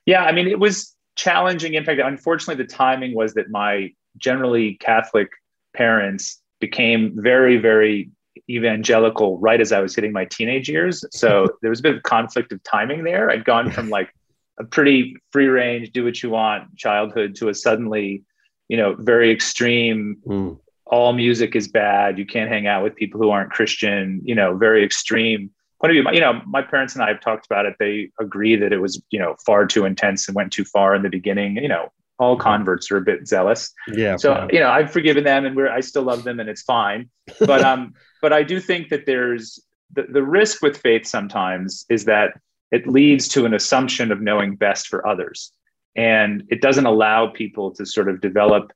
Yeah, 0.05 0.23
I 0.23 0.31
mean, 0.31 0.47
it 0.47 0.59
was 0.59 0.95
challenging. 1.15 1.73
In 1.73 1.83
fact, 1.83 1.99
unfortunately, 1.99 2.63
the 2.63 2.69
timing 2.71 3.15
was 3.15 3.33
that 3.33 3.49
my 3.49 3.91
generally 4.17 4.75
Catholic 4.75 5.29
parents 5.73 6.40
became 6.61 7.13
very, 7.15 7.57
very 7.57 8.09
evangelical 8.49 9.37
right 9.39 9.59
as 9.59 9.73
I 9.73 9.81
was 9.81 9.93
hitting 9.93 10.13
my 10.13 10.25
teenage 10.25 10.69
years. 10.69 11.03
So 11.11 11.47
there 11.61 11.69
was 11.69 11.81
a 11.81 11.83
bit 11.83 11.95
of 11.95 12.03
conflict 12.03 12.53
of 12.53 12.63
timing 12.63 13.03
there. 13.03 13.29
I'd 13.29 13.43
gone 13.43 13.69
from 13.69 13.89
like 13.89 14.13
a 14.59 14.63
pretty 14.63 15.17
free 15.31 15.47
range, 15.47 15.91
do 15.91 16.05
what 16.05 16.23
you 16.23 16.29
want 16.29 16.77
childhood 16.77 17.35
to 17.35 17.49
a 17.49 17.53
suddenly, 17.53 18.23
you 18.69 18.77
know, 18.77 18.95
very 18.95 19.31
extreme. 19.31 20.21
Mm 20.25 20.57
all 20.91 21.13
music 21.13 21.55
is 21.55 21.69
bad. 21.69 22.19
You 22.19 22.25
can't 22.25 22.51
hang 22.51 22.67
out 22.67 22.83
with 22.83 22.95
people 22.95 23.19
who 23.19 23.29
aren't 23.29 23.49
Christian, 23.49 24.21
you 24.25 24.35
know, 24.35 24.55
very 24.57 24.83
extreme 24.83 25.49
point 25.79 25.97
of 25.97 26.03
view. 26.03 26.13
You 26.13 26.19
know, 26.19 26.41
my 26.45 26.61
parents 26.61 26.93
and 26.93 27.03
I 27.03 27.07
have 27.07 27.21
talked 27.21 27.45
about 27.45 27.65
it. 27.65 27.75
They 27.79 28.11
agree 28.19 28.57
that 28.57 28.73
it 28.73 28.79
was, 28.79 29.01
you 29.09 29.17
know, 29.17 29.35
far 29.45 29.65
too 29.65 29.85
intense 29.85 30.27
and 30.27 30.35
went 30.35 30.51
too 30.51 30.65
far 30.65 30.93
in 30.93 31.01
the 31.01 31.09
beginning. 31.09 31.55
You 31.55 31.69
know, 31.69 31.91
all 32.21 32.37
converts 32.37 32.91
are 32.91 32.97
a 32.97 33.01
bit 33.01 33.27
zealous. 33.27 33.73
Yeah. 33.91 34.15
So, 34.15 34.33
yeah. 34.33 34.47
you 34.51 34.59
know, 34.59 34.69
I've 34.69 34.91
forgiven 34.91 35.23
them 35.23 35.43
and 35.43 35.55
we're, 35.55 35.71
I 35.71 35.79
still 35.79 36.03
love 36.03 36.23
them 36.23 36.39
and 36.39 36.47
it's 36.47 36.61
fine. 36.61 37.09
But, 37.39 37.63
um, 37.63 37.95
but 38.21 38.31
I 38.31 38.43
do 38.43 38.59
think 38.59 38.89
that 38.89 39.07
there's 39.07 39.59
the, 39.91 40.03
the 40.03 40.21
risk 40.21 40.61
with 40.61 40.77
faith 40.77 41.07
sometimes 41.07 41.83
is 41.89 42.05
that 42.05 42.39
it 42.71 42.87
leads 42.87 43.27
to 43.29 43.45
an 43.45 43.55
assumption 43.55 44.11
of 44.11 44.21
knowing 44.21 44.55
best 44.55 44.87
for 44.87 45.05
others. 45.05 45.51
And 45.95 46.43
it 46.49 46.61
doesn't 46.61 46.85
allow 46.85 47.27
people 47.27 47.71
to 47.71 47.87
sort 47.87 48.07
of 48.07 48.21
develop 48.21 48.71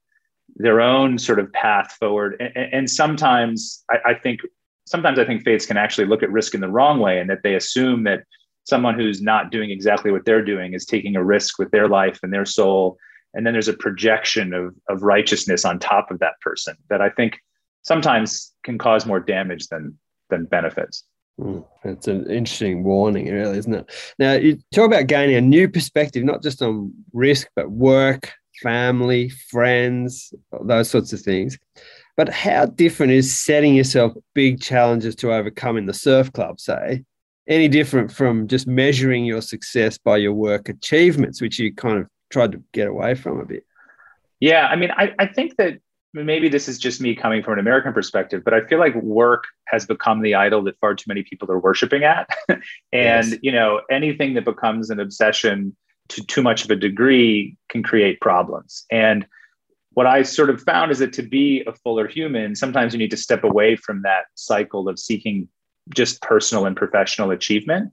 their 0.55 0.81
own 0.81 1.19
sort 1.19 1.37
of 1.37 1.53
path 1.53 1.95
forward. 1.99 2.35
And, 2.39 2.73
and 2.73 2.89
sometimes 2.89 3.83
I, 3.91 4.11
I, 4.11 4.13
think 4.15 4.41
sometimes 4.87 5.19
I 5.19 5.25
think 5.25 5.43
faiths 5.43 5.67
can 5.67 5.77
actually 5.77 6.07
look 6.07 6.23
at 6.23 6.31
risk 6.31 6.55
in 6.55 6.61
the 6.61 6.67
wrong 6.67 6.99
way, 6.99 7.19
and 7.19 7.29
that 7.29 7.43
they 7.43 7.53
assume 7.53 8.03
that 8.05 8.23
someone 8.65 8.95
who's 8.95 9.21
not 9.21 9.51
doing 9.51 9.69
exactly 9.69 10.11
what 10.11 10.25
they're 10.25 10.43
doing 10.43 10.73
is 10.73 10.85
taking 10.85 11.15
a 11.15 11.23
risk 11.23 11.59
with 11.59 11.71
their 11.71 11.87
life 11.87 12.19
and 12.23 12.33
their 12.33 12.45
soul. 12.45 12.97
And 13.35 13.45
then 13.45 13.53
there's 13.53 13.67
a 13.67 13.73
projection 13.73 14.53
of, 14.53 14.73
of 14.89 15.03
righteousness 15.03 15.65
on 15.65 15.77
top 15.77 16.09
of 16.09 16.19
that 16.19 16.39
person 16.41 16.75
that 16.89 17.01
I 17.01 17.09
think 17.09 17.37
sometimes 17.83 18.53
can 18.63 18.77
cause 18.77 19.05
more 19.05 19.19
damage 19.19 19.67
than 19.67 19.97
than 20.29 20.45
benefits. 20.45 21.03
Mm, 21.39 21.65
it's 21.83 22.07
an 22.07 22.29
interesting 22.31 22.83
warning, 22.83 23.29
really, 23.31 23.57
isn't 23.57 23.73
it? 23.73 23.91
Now, 24.17 24.33
you 24.33 24.57
talk 24.73 24.85
about 24.85 25.07
gaining 25.07 25.35
a 25.35 25.41
new 25.41 25.69
perspective, 25.69 26.23
not 26.23 26.41
just 26.41 26.61
on 26.61 26.93
risk, 27.13 27.47
but 27.55 27.69
work, 27.69 28.31
family, 28.63 29.29
friends, 29.29 30.33
those 30.63 30.89
sorts 30.89 31.11
of 31.13 31.19
things. 31.19 31.57
But 32.15 32.29
how 32.29 32.67
different 32.67 33.11
is 33.11 33.37
setting 33.37 33.75
yourself 33.75 34.13
big 34.33 34.61
challenges 34.61 35.15
to 35.17 35.33
overcome 35.33 35.77
in 35.77 35.85
the 35.85 35.93
surf 35.93 36.31
club, 36.31 36.61
say? 36.61 37.03
Any 37.47 37.67
different 37.67 38.11
from 38.11 38.47
just 38.47 38.65
measuring 38.65 39.25
your 39.25 39.41
success 39.41 39.97
by 39.97 40.17
your 40.17 40.33
work 40.33 40.69
achievements, 40.69 41.41
which 41.41 41.59
you 41.59 41.73
kind 41.75 41.99
of 41.99 42.07
tried 42.29 42.53
to 42.53 42.63
get 42.73 42.87
away 42.87 43.15
from 43.15 43.39
a 43.39 43.45
bit? 43.45 43.65
Yeah, 44.39 44.67
I 44.67 44.75
mean, 44.75 44.91
I, 44.91 45.13
I 45.17 45.27
think 45.27 45.55
that 45.57 45.79
maybe 46.13 46.49
this 46.49 46.67
is 46.67 46.77
just 46.77 47.01
me 47.01 47.15
coming 47.15 47.43
from 47.43 47.53
an 47.53 47.59
American 47.59 47.93
perspective, 47.93 48.43
but 48.43 48.53
I 48.53 48.61
feel 48.61 48.79
like 48.79 48.95
work 48.95 49.45
has 49.67 49.85
become 49.85 50.21
the 50.21 50.35
idol 50.35 50.63
that 50.63 50.79
far 50.79 50.95
too 50.95 51.05
many 51.07 51.23
people 51.23 51.51
are 51.51 51.59
worshiping 51.59 52.03
at. 52.03 52.29
and, 52.49 52.61
yes. 52.91 53.35
you 53.41 53.51
know, 53.51 53.81
anything 53.91 54.33
that 54.35 54.45
becomes 54.45 54.89
an 54.89 54.99
obsession 54.99 55.75
to 56.09 56.23
too 56.25 56.41
much 56.41 56.63
of 56.63 56.71
a 56.71 56.75
degree 56.75 57.57
can 57.69 57.83
create 57.83 58.21
problems. 58.21 58.85
And 58.91 59.25
what 59.91 60.05
I 60.05 60.23
sort 60.23 60.49
of 60.49 60.61
found 60.61 60.91
is 60.91 60.99
that 60.99 61.13
to 61.13 61.23
be 61.23 61.63
a 61.65 61.73
fuller 61.73 62.07
human, 62.07 62.55
sometimes 62.55 62.93
you 62.93 62.99
need 62.99 63.11
to 63.11 63.17
step 63.17 63.43
away 63.43 63.75
from 63.75 64.01
that 64.03 64.25
cycle 64.35 64.87
of 64.87 64.99
seeking 64.99 65.47
just 65.93 66.21
personal 66.21 66.65
and 66.65 66.75
professional 66.75 67.31
achievement. 67.31 67.91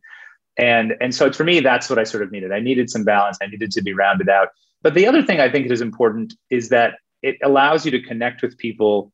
And, 0.58 0.94
and 1.00 1.14
so 1.14 1.32
for 1.32 1.44
me, 1.44 1.60
that's 1.60 1.88
what 1.88 1.98
I 1.98 2.04
sort 2.04 2.22
of 2.22 2.30
needed. 2.30 2.52
I 2.52 2.60
needed 2.60 2.90
some 2.90 3.04
balance. 3.04 3.38
I 3.42 3.46
needed 3.46 3.70
to 3.72 3.82
be 3.82 3.92
rounded 3.94 4.28
out. 4.28 4.48
But 4.82 4.94
the 4.94 5.06
other 5.06 5.22
thing 5.22 5.40
I 5.40 5.50
think 5.50 5.70
is 5.70 5.80
important 5.80 6.34
is 6.50 6.68
that 6.68 6.94
it 7.22 7.36
allows 7.42 7.84
you 7.84 7.90
to 7.92 8.02
connect 8.02 8.42
with 8.42 8.58
people 8.58 9.12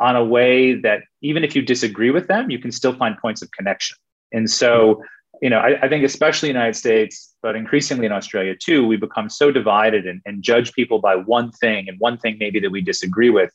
on 0.00 0.16
a 0.16 0.24
way 0.24 0.74
that 0.74 1.02
even 1.22 1.44
if 1.44 1.54
you 1.54 1.62
disagree 1.62 2.10
with 2.10 2.26
them, 2.26 2.50
you 2.50 2.58
can 2.58 2.72
still 2.72 2.94
find 2.94 3.16
points 3.18 3.42
of 3.42 3.50
connection. 3.52 3.96
And 4.32 4.50
so 4.50 5.02
you 5.42 5.50
know, 5.50 5.58
I, 5.58 5.78
I, 5.82 5.88
think 5.88 6.04
especially 6.04 6.50
in 6.50 6.54
the 6.54 6.60
United 6.60 6.78
States, 6.78 7.34
but 7.42 7.56
increasingly 7.56 8.06
in 8.06 8.12
Australia 8.12 8.54
too, 8.58 8.86
we 8.86 8.96
become 8.96 9.28
so 9.28 9.50
divided 9.50 10.06
and, 10.06 10.20
and 10.24 10.42
judge 10.42 10.72
people 10.72 11.00
by 11.00 11.16
one 11.16 11.50
thing 11.52 11.88
and 11.88 11.98
one 11.98 12.18
thing 12.18 12.36
maybe 12.38 12.60
that 12.60 12.70
we 12.70 12.80
disagree 12.80 13.30
with. 13.30 13.52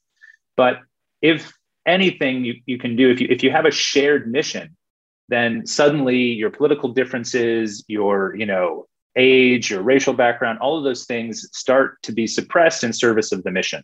But 0.55 0.79
if 1.21 1.51
anything 1.85 2.45
you, 2.45 2.55
you 2.65 2.77
can 2.77 2.95
do, 2.95 3.09
if 3.09 3.21
you 3.21 3.27
if 3.29 3.43
you 3.43 3.51
have 3.51 3.65
a 3.65 3.71
shared 3.71 4.31
mission, 4.31 4.75
then 5.29 5.65
suddenly 5.65 6.17
your 6.17 6.49
political 6.49 6.89
differences, 6.89 7.83
your, 7.87 8.35
you 8.35 8.45
know, 8.45 8.87
age, 9.15 9.69
your 9.69 9.81
racial 9.81 10.13
background, 10.13 10.59
all 10.59 10.77
of 10.77 10.83
those 10.83 11.05
things 11.05 11.47
start 11.53 12.01
to 12.03 12.11
be 12.11 12.27
suppressed 12.27 12.83
in 12.83 12.93
service 12.93 13.31
of 13.31 13.43
the 13.43 13.51
mission. 13.51 13.83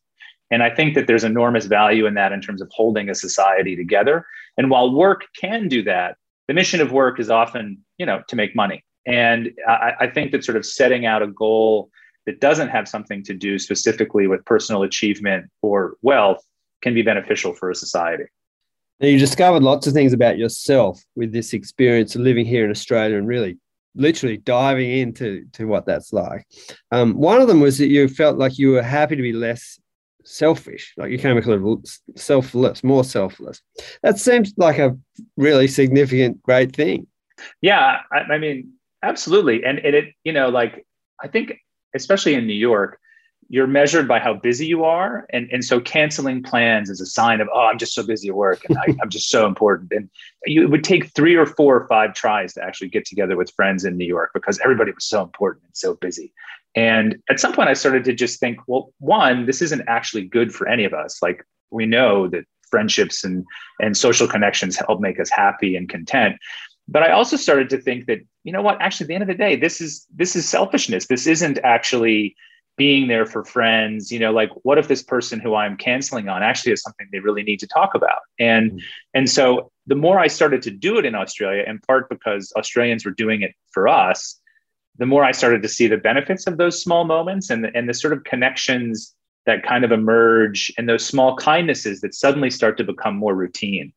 And 0.51 0.61
I 0.61 0.69
think 0.69 0.93
that 0.95 1.07
there's 1.07 1.23
enormous 1.23 1.65
value 1.65 2.05
in 2.05 2.13
that 2.15 2.31
in 2.31 2.41
terms 2.41 2.61
of 2.61 2.69
holding 2.71 3.09
a 3.09 3.15
society 3.15 3.75
together. 3.75 4.25
And 4.57 4.69
while 4.69 4.93
work 4.93 5.25
can 5.39 5.67
do 5.67 5.83
that, 5.83 6.17
the 6.47 6.53
mission 6.53 6.81
of 6.81 6.91
work 6.91 7.19
is 7.19 7.29
often, 7.29 7.83
you 7.97 8.05
know, 8.05 8.21
to 8.27 8.35
make 8.35 8.55
money. 8.55 8.83
And 9.07 9.51
I, 9.67 9.93
I 10.01 10.07
think 10.07 10.31
that 10.31 10.43
sort 10.43 10.57
of 10.57 10.65
setting 10.65 11.05
out 11.05 11.21
a 11.21 11.27
goal 11.27 11.89
that 12.25 12.39
doesn't 12.39 12.69
have 12.69 12.87
something 12.87 13.23
to 13.23 13.33
do 13.33 13.59
specifically 13.59 14.27
with 14.27 14.45
personal 14.45 14.83
achievement 14.83 15.49
or 15.61 15.95
wealth 16.01 16.43
can 16.81 16.93
be 16.93 17.01
beneficial 17.01 17.53
for 17.53 17.69
a 17.69 17.75
society. 17.75 18.25
Now, 18.99 19.07
you 19.07 19.19
discovered 19.19 19.63
lots 19.63 19.87
of 19.87 19.93
things 19.93 20.13
about 20.13 20.37
yourself 20.37 21.01
with 21.15 21.33
this 21.33 21.53
experience 21.53 22.15
of 22.15 22.21
living 22.21 22.45
here 22.45 22.63
in 22.63 22.71
Australia 22.71 23.17
and 23.17 23.27
really, 23.27 23.57
literally 23.95 24.37
diving 24.37 24.91
into 24.91 25.45
to 25.53 25.65
what 25.65 25.85
that's 25.85 26.13
like. 26.13 26.45
Um, 26.91 27.13
one 27.13 27.41
of 27.41 27.47
them 27.47 27.59
was 27.59 27.77
that 27.77 27.87
you 27.87 28.07
felt 28.07 28.37
like 28.37 28.57
you 28.57 28.71
were 28.71 28.81
happy 28.81 29.15
to 29.15 29.21
be 29.21 29.33
less 29.33 29.79
selfish, 30.23 30.93
like 30.97 31.11
you 31.11 31.17
came 31.17 31.35
little 31.35 31.81
selfless, 32.15 32.83
more 32.83 33.03
selfless. 33.03 33.61
That 34.01 34.17
seems 34.17 34.53
like 34.57 34.79
a 34.79 34.97
really 35.37 35.67
significant, 35.67 36.41
great 36.41 36.75
thing. 36.75 37.07
Yeah, 37.61 37.99
I, 38.11 38.17
I 38.33 38.37
mean, 38.37 38.73
absolutely, 39.03 39.63
and, 39.63 39.79
and 39.79 39.95
it, 39.95 40.13
you 40.23 40.33
know, 40.33 40.49
like 40.49 40.85
I 41.21 41.27
think, 41.27 41.57
especially 41.93 42.33
in 42.33 42.47
New 42.47 42.53
York, 42.53 42.99
you're 43.47 43.67
measured 43.67 44.07
by 44.07 44.19
how 44.19 44.33
busy 44.33 44.65
you 44.65 44.83
are. 44.83 45.27
And, 45.31 45.47
and 45.51 45.63
so 45.63 45.79
canceling 45.79 46.41
plans 46.41 46.89
is 46.89 46.99
a 46.99 47.05
sign 47.05 47.41
of 47.41 47.49
oh 47.53 47.61
i'm 47.61 47.77
just 47.77 47.93
so 47.93 48.05
busy 48.05 48.29
at 48.29 48.35
work 48.35 48.63
and 48.67 48.77
I, 48.77 48.95
am 49.01 49.09
just 49.09 49.29
so 49.29 49.45
important. 49.45 49.91
And 49.91 50.09
you, 50.45 50.63
it 50.63 50.69
would 50.69 50.83
take 50.83 51.11
three 51.11 51.35
or 51.35 51.45
four 51.45 51.75
or 51.75 51.87
five 51.87 52.13
tries 52.13 52.53
to 52.53 52.63
actually 52.63 52.89
get 52.89 53.05
together 53.05 53.35
with 53.35 53.51
friends 53.51 53.85
in 53.85 53.97
new 53.97 54.05
york 54.05 54.31
because 54.33 54.59
everybody 54.59 54.91
was 54.91 55.05
so 55.05 55.21
important 55.21 55.65
and 55.65 55.75
so 55.75 55.95
busy. 55.95 56.33
And 56.75 57.17
at 57.29 57.39
some 57.39 57.53
point 57.53 57.69
i 57.69 57.73
started 57.73 58.03
to 58.05 58.13
just 58.13 58.39
think 58.39 58.59
well 58.67 58.91
one 58.99 59.45
this 59.45 59.61
isn't 59.61 59.83
actually 59.87 60.23
good 60.23 60.53
for 60.53 60.67
any 60.67 60.85
of 60.85 60.93
us. 60.93 61.21
Like 61.21 61.45
we 61.71 61.85
know 61.85 62.27
that 62.29 62.45
friendships 62.69 63.23
and 63.23 63.45
and 63.79 63.95
social 63.95 64.27
connections 64.27 64.75
help 64.75 64.99
make 64.99 65.19
us 65.19 65.29
happy 65.29 65.75
and 65.75 65.87
content. 65.87 66.37
But 66.87 67.03
i 67.03 67.11
also 67.11 67.37
started 67.37 67.69
to 67.69 67.77
think 67.77 68.07
that 68.07 68.19
you 68.43 68.51
know 68.51 68.61
what 68.61 68.81
actually 68.81 69.05
at 69.05 69.07
the 69.09 69.15
end 69.15 69.23
of 69.23 69.27
the 69.27 69.35
day 69.35 69.55
this 69.55 69.81
is 69.81 70.05
this 70.15 70.35
is 70.35 70.49
selfishness. 70.49 71.07
This 71.07 71.27
isn't 71.27 71.59
actually 71.63 72.35
being 72.77 73.07
there 73.07 73.25
for 73.25 73.43
friends 73.45 74.11
you 74.11 74.19
know 74.19 74.31
like 74.31 74.49
what 74.63 74.77
if 74.77 74.87
this 74.87 75.01
person 75.01 75.39
who 75.39 75.55
i'm 75.55 75.77
canceling 75.77 76.27
on 76.27 76.43
actually 76.43 76.71
is 76.71 76.81
something 76.81 77.07
they 77.11 77.19
really 77.19 77.43
need 77.43 77.59
to 77.59 77.67
talk 77.67 77.95
about? 77.95 78.19
And 78.39 78.71
mm-hmm. 78.71 78.79
and 79.13 79.29
so 79.29 79.71
the 79.87 79.95
more 79.95 80.19
i 80.19 80.27
started 80.27 80.61
to 80.63 80.71
do 80.71 80.97
it 80.97 81.05
in 81.05 81.15
australia 81.15 81.63
in 81.65 81.79
part 81.79 82.09
because 82.09 82.51
australians 82.57 83.05
were 83.05 83.11
doing 83.11 83.41
it 83.41 83.53
for 83.71 83.87
us 83.87 84.39
the 84.97 85.05
more 85.05 85.23
i 85.23 85.31
started 85.31 85.61
to 85.61 85.69
see 85.69 85.87
the 85.87 85.97
benefits 85.97 86.47
of 86.47 86.57
those 86.57 86.81
small 86.81 87.03
moments 87.05 87.49
and 87.49 87.63
the, 87.63 87.75
and 87.75 87.87
the 87.87 87.93
sort 87.93 88.13
of 88.13 88.23
connections 88.23 89.15
that 89.45 89.63
kind 89.63 89.85
of 89.85 89.91
emerge 89.91 90.73
and 90.77 90.89
those 90.89 91.05
small 91.05 91.35
kindnesses 91.35 92.01
that 92.01 92.13
suddenly 92.13 92.49
start 92.49 92.77
to 92.77 92.83
become 92.83 93.15
more 93.15 93.35
routine. 93.35 93.93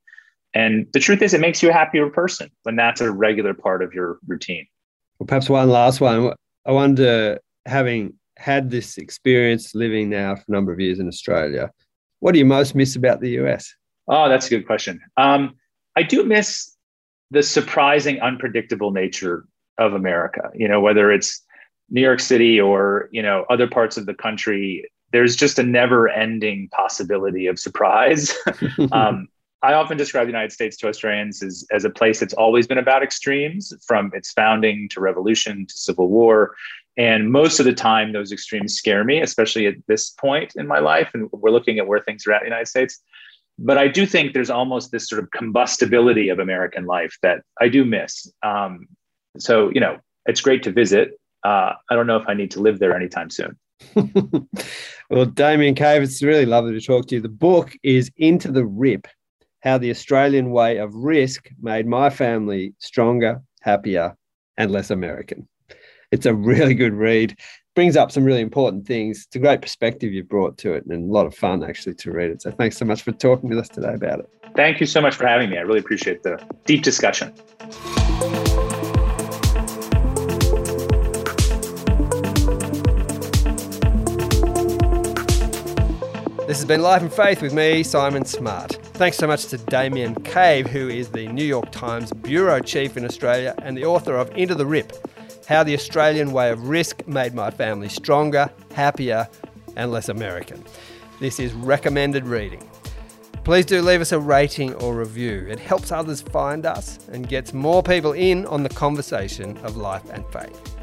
And 0.54 0.86
the 0.92 1.00
truth 1.00 1.22
is 1.22 1.34
it 1.34 1.40
makes 1.40 1.62
you 1.62 1.70
a 1.70 1.72
happier 1.72 2.08
person 2.10 2.50
when 2.62 2.76
that's 2.76 3.00
a 3.00 3.10
regular 3.10 3.54
part 3.54 3.82
of 3.82 3.92
your 3.92 4.18
routine. 4.26 4.66
Well 5.18 5.26
perhaps 5.26 5.48
one 5.48 5.68
last 5.70 6.00
one. 6.00 6.32
I 6.64 6.72
wonder 6.72 7.38
having 7.66 8.14
had 8.38 8.70
this 8.70 8.98
experience 8.98 9.74
living 9.74 10.08
now 10.08 10.36
for 10.36 10.44
a 10.48 10.52
number 10.52 10.72
of 10.72 10.80
years 10.80 11.00
in 11.00 11.08
Australia, 11.08 11.70
what 12.20 12.32
do 12.32 12.38
you 12.38 12.44
most 12.44 12.74
miss 12.74 12.96
about 12.96 13.20
the 13.20 13.30
US? 13.40 13.74
Oh, 14.08 14.28
that's 14.28 14.46
a 14.46 14.50
good 14.50 14.66
question. 14.66 15.00
Um, 15.16 15.56
I 15.96 16.02
do 16.04 16.24
miss 16.24 16.76
the 17.30 17.42
surprising, 17.42 18.20
unpredictable 18.20 18.92
nature 18.92 19.44
of 19.76 19.92
America. 19.92 20.50
You 20.54 20.68
know, 20.68 20.80
whether 20.80 21.10
it's 21.10 21.42
New 21.90 22.00
York 22.00 22.20
City 22.20 22.60
or 22.60 23.08
you 23.12 23.22
know 23.22 23.44
other 23.50 23.66
parts 23.66 23.96
of 23.96 24.06
the 24.06 24.14
country, 24.14 24.88
there's 25.12 25.36
just 25.36 25.58
a 25.58 25.62
never-ending 25.62 26.68
possibility 26.70 27.46
of 27.46 27.58
surprise. 27.58 28.34
um, 28.92 29.28
I 29.62 29.72
often 29.72 29.96
describe 29.96 30.26
the 30.26 30.32
United 30.32 30.52
States 30.52 30.76
to 30.78 30.88
Australians 30.88 31.42
as, 31.42 31.66
as 31.72 31.84
a 31.84 31.90
place 31.90 32.20
that's 32.20 32.34
always 32.34 32.68
been 32.68 32.78
about 32.78 33.02
extremes, 33.02 33.72
from 33.84 34.12
its 34.14 34.30
founding 34.30 34.88
to 34.90 35.00
revolution 35.00 35.66
to 35.66 35.74
civil 35.74 36.08
war. 36.08 36.54
And 36.98 37.30
most 37.30 37.60
of 37.60 37.64
the 37.64 37.72
time, 37.72 38.12
those 38.12 38.32
extremes 38.32 38.74
scare 38.74 39.04
me, 39.04 39.22
especially 39.22 39.66
at 39.66 39.74
this 39.86 40.10
point 40.10 40.54
in 40.56 40.66
my 40.66 40.80
life. 40.80 41.08
And 41.14 41.28
we're 41.32 41.52
looking 41.52 41.78
at 41.78 41.86
where 41.86 42.00
things 42.00 42.26
are 42.26 42.32
at 42.32 42.42
in 42.42 42.46
the 42.46 42.50
United 42.50 42.66
States. 42.66 42.98
But 43.56 43.78
I 43.78 43.86
do 43.86 44.04
think 44.04 44.34
there's 44.34 44.50
almost 44.50 44.90
this 44.90 45.08
sort 45.08 45.22
of 45.22 45.30
combustibility 45.30 46.28
of 46.28 46.40
American 46.40 46.86
life 46.86 47.16
that 47.22 47.42
I 47.60 47.68
do 47.68 47.84
miss. 47.84 48.30
Um, 48.42 48.88
so, 49.38 49.70
you 49.72 49.80
know, 49.80 49.98
it's 50.26 50.40
great 50.40 50.64
to 50.64 50.72
visit. 50.72 51.12
Uh, 51.44 51.72
I 51.88 51.94
don't 51.94 52.08
know 52.08 52.16
if 52.16 52.28
I 52.28 52.34
need 52.34 52.50
to 52.52 52.60
live 52.60 52.80
there 52.80 52.94
anytime 52.94 53.30
soon. 53.30 53.56
well, 55.10 55.24
Damien 55.24 55.76
Cave, 55.76 56.02
it's 56.02 56.22
really 56.22 56.46
lovely 56.46 56.72
to 56.72 56.84
talk 56.84 57.06
to 57.08 57.14
you. 57.14 57.20
The 57.20 57.28
book 57.28 57.76
is 57.84 58.10
Into 58.16 58.50
the 58.50 58.66
Rip 58.66 59.06
How 59.60 59.78
the 59.78 59.90
Australian 59.90 60.50
Way 60.50 60.78
of 60.78 60.92
Risk 60.96 61.48
Made 61.60 61.86
My 61.86 62.10
Family 62.10 62.74
Stronger, 62.78 63.40
Happier, 63.62 64.16
and 64.56 64.72
Less 64.72 64.90
American 64.90 65.48
it's 66.10 66.26
a 66.26 66.34
really 66.34 66.74
good 66.74 66.94
read. 66.94 67.38
Brings 67.74 67.96
up 67.96 68.10
some 68.10 68.24
really 68.24 68.40
important 68.40 68.86
things. 68.86 69.24
It's 69.26 69.36
a 69.36 69.38
great 69.38 69.62
perspective 69.62 70.12
you've 70.12 70.28
brought 70.28 70.58
to 70.58 70.72
it 70.72 70.84
and 70.86 71.08
a 71.08 71.12
lot 71.12 71.26
of 71.26 71.34
fun 71.34 71.62
actually 71.62 71.94
to 71.96 72.10
read 72.10 72.30
it. 72.30 72.42
So 72.42 72.50
thanks 72.50 72.76
so 72.76 72.84
much 72.84 73.02
for 73.02 73.12
talking 73.12 73.50
with 73.50 73.58
us 73.58 73.68
today 73.68 73.94
about 73.94 74.20
it. 74.20 74.30
Thank 74.56 74.80
you 74.80 74.86
so 74.86 75.00
much 75.00 75.14
for 75.14 75.26
having 75.26 75.50
me. 75.50 75.58
I 75.58 75.60
really 75.60 75.78
appreciate 75.78 76.24
the 76.24 76.42
deep 76.64 76.82
discussion. 76.82 77.32
This 86.48 86.56
has 86.56 86.64
been 86.64 86.80
Life 86.80 87.02
and 87.02 87.12
Faith 87.12 87.42
with 87.42 87.52
me, 87.52 87.82
Simon 87.82 88.24
Smart. 88.24 88.72
Thanks 88.94 89.18
so 89.18 89.26
much 89.26 89.46
to 89.48 89.58
Damien 89.58 90.14
Cave, 90.24 90.66
who 90.66 90.88
is 90.88 91.10
the 91.10 91.28
New 91.28 91.44
York 91.44 91.70
Times 91.70 92.10
Bureau 92.10 92.58
Chief 92.58 92.96
in 92.96 93.04
Australia 93.04 93.54
and 93.62 93.76
the 93.76 93.84
author 93.84 94.16
of 94.16 94.30
Into 94.36 94.54
the 94.54 94.66
Rip 94.66 94.92
how 95.48 95.64
the 95.64 95.72
Australian 95.72 96.30
way 96.32 96.50
of 96.50 96.68
risk 96.68 97.08
made 97.08 97.32
my 97.32 97.50
family 97.50 97.88
stronger, 97.88 98.50
happier, 98.74 99.26
and 99.76 99.90
less 99.90 100.10
American. 100.10 100.62
This 101.20 101.40
is 101.40 101.54
recommended 101.54 102.26
reading. 102.26 102.68
Please 103.44 103.64
do 103.64 103.80
leave 103.80 104.02
us 104.02 104.12
a 104.12 104.20
rating 104.20 104.74
or 104.74 104.94
review. 104.94 105.46
It 105.48 105.58
helps 105.58 105.90
others 105.90 106.20
find 106.20 106.66
us 106.66 106.98
and 107.10 107.26
gets 107.26 107.54
more 107.54 107.82
people 107.82 108.12
in 108.12 108.44
on 108.44 108.62
the 108.62 108.68
conversation 108.68 109.56
of 109.58 109.78
life 109.78 110.02
and 110.12 110.22
faith. 110.26 110.76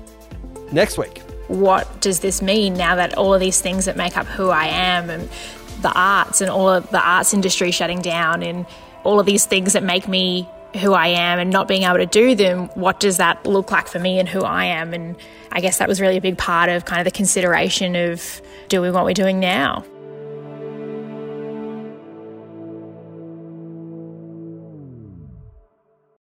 Next 0.71 0.97
week. 0.97 1.19
What 1.47 2.01
does 2.01 2.21
this 2.21 2.41
mean 2.41 2.73
now 2.73 2.95
that 2.95 3.15
all 3.15 3.35
of 3.35 3.39
these 3.39 3.61
things 3.61 3.85
that 3.85 3.95
make 3.95 4.17
up 4.17 4.25
who 4.25 4.49
I 4.49 4.65
am 4.65 5.11
and 5.11 5.29
the 5.81 5.91
arts 5.93 6.41
and 6.41 6.49
all 6.49 6.69
of 6.69 6.89
the 6.89 6.99
arts 6.99 7.35
industry 7.35 7.69
shutting 7.69 8.01
down 8.01 8.41
and 8.41 8.65
all 9.03 9.19
of 9.19 9.27
these 9.27 9.45
things 9.45 9.73
that 9.73 9.83
make 9.83 10.07
me 10.07 10.49
who 10.77 10.93
I 10.93 11.07
am 11.07 11.39
and 11.39 11.49
not 11.49 11.67
being 11.67 11.83
able 11.83 11.97
to 11.97 12.05
do 12.05 12.35
them, 12.35 12.67
what 12.75 12.99
does 12.99 13.17
that 13.17 13.45
look 13.45 13.71
like 13.71 13.87
for 13.87 13.99
me 13.99 14.19
and 14.19 14.27
who 14.27 14.41
I 14.41 14.65
am? 14.65 14.93
And 14.93 15.15
I 15.51 15.61
guess 15.61 15.77
that 15.77 15.87
was 15.87 16.01
really 16.01 16.17
a 16.17 16.21
big 16.21 16.37
part 16.37 16.69
of 16.69 16.85
kind 16.85 16.99
of 16.99 17.05
the 17.05 17.11
consideration 17.11 17.95
of 17.95 18.41
doing 18.67 18.93
what 18.93 19.05
we're 19.05 19.13
doing 19.13 19.39
now. 19.39 19.83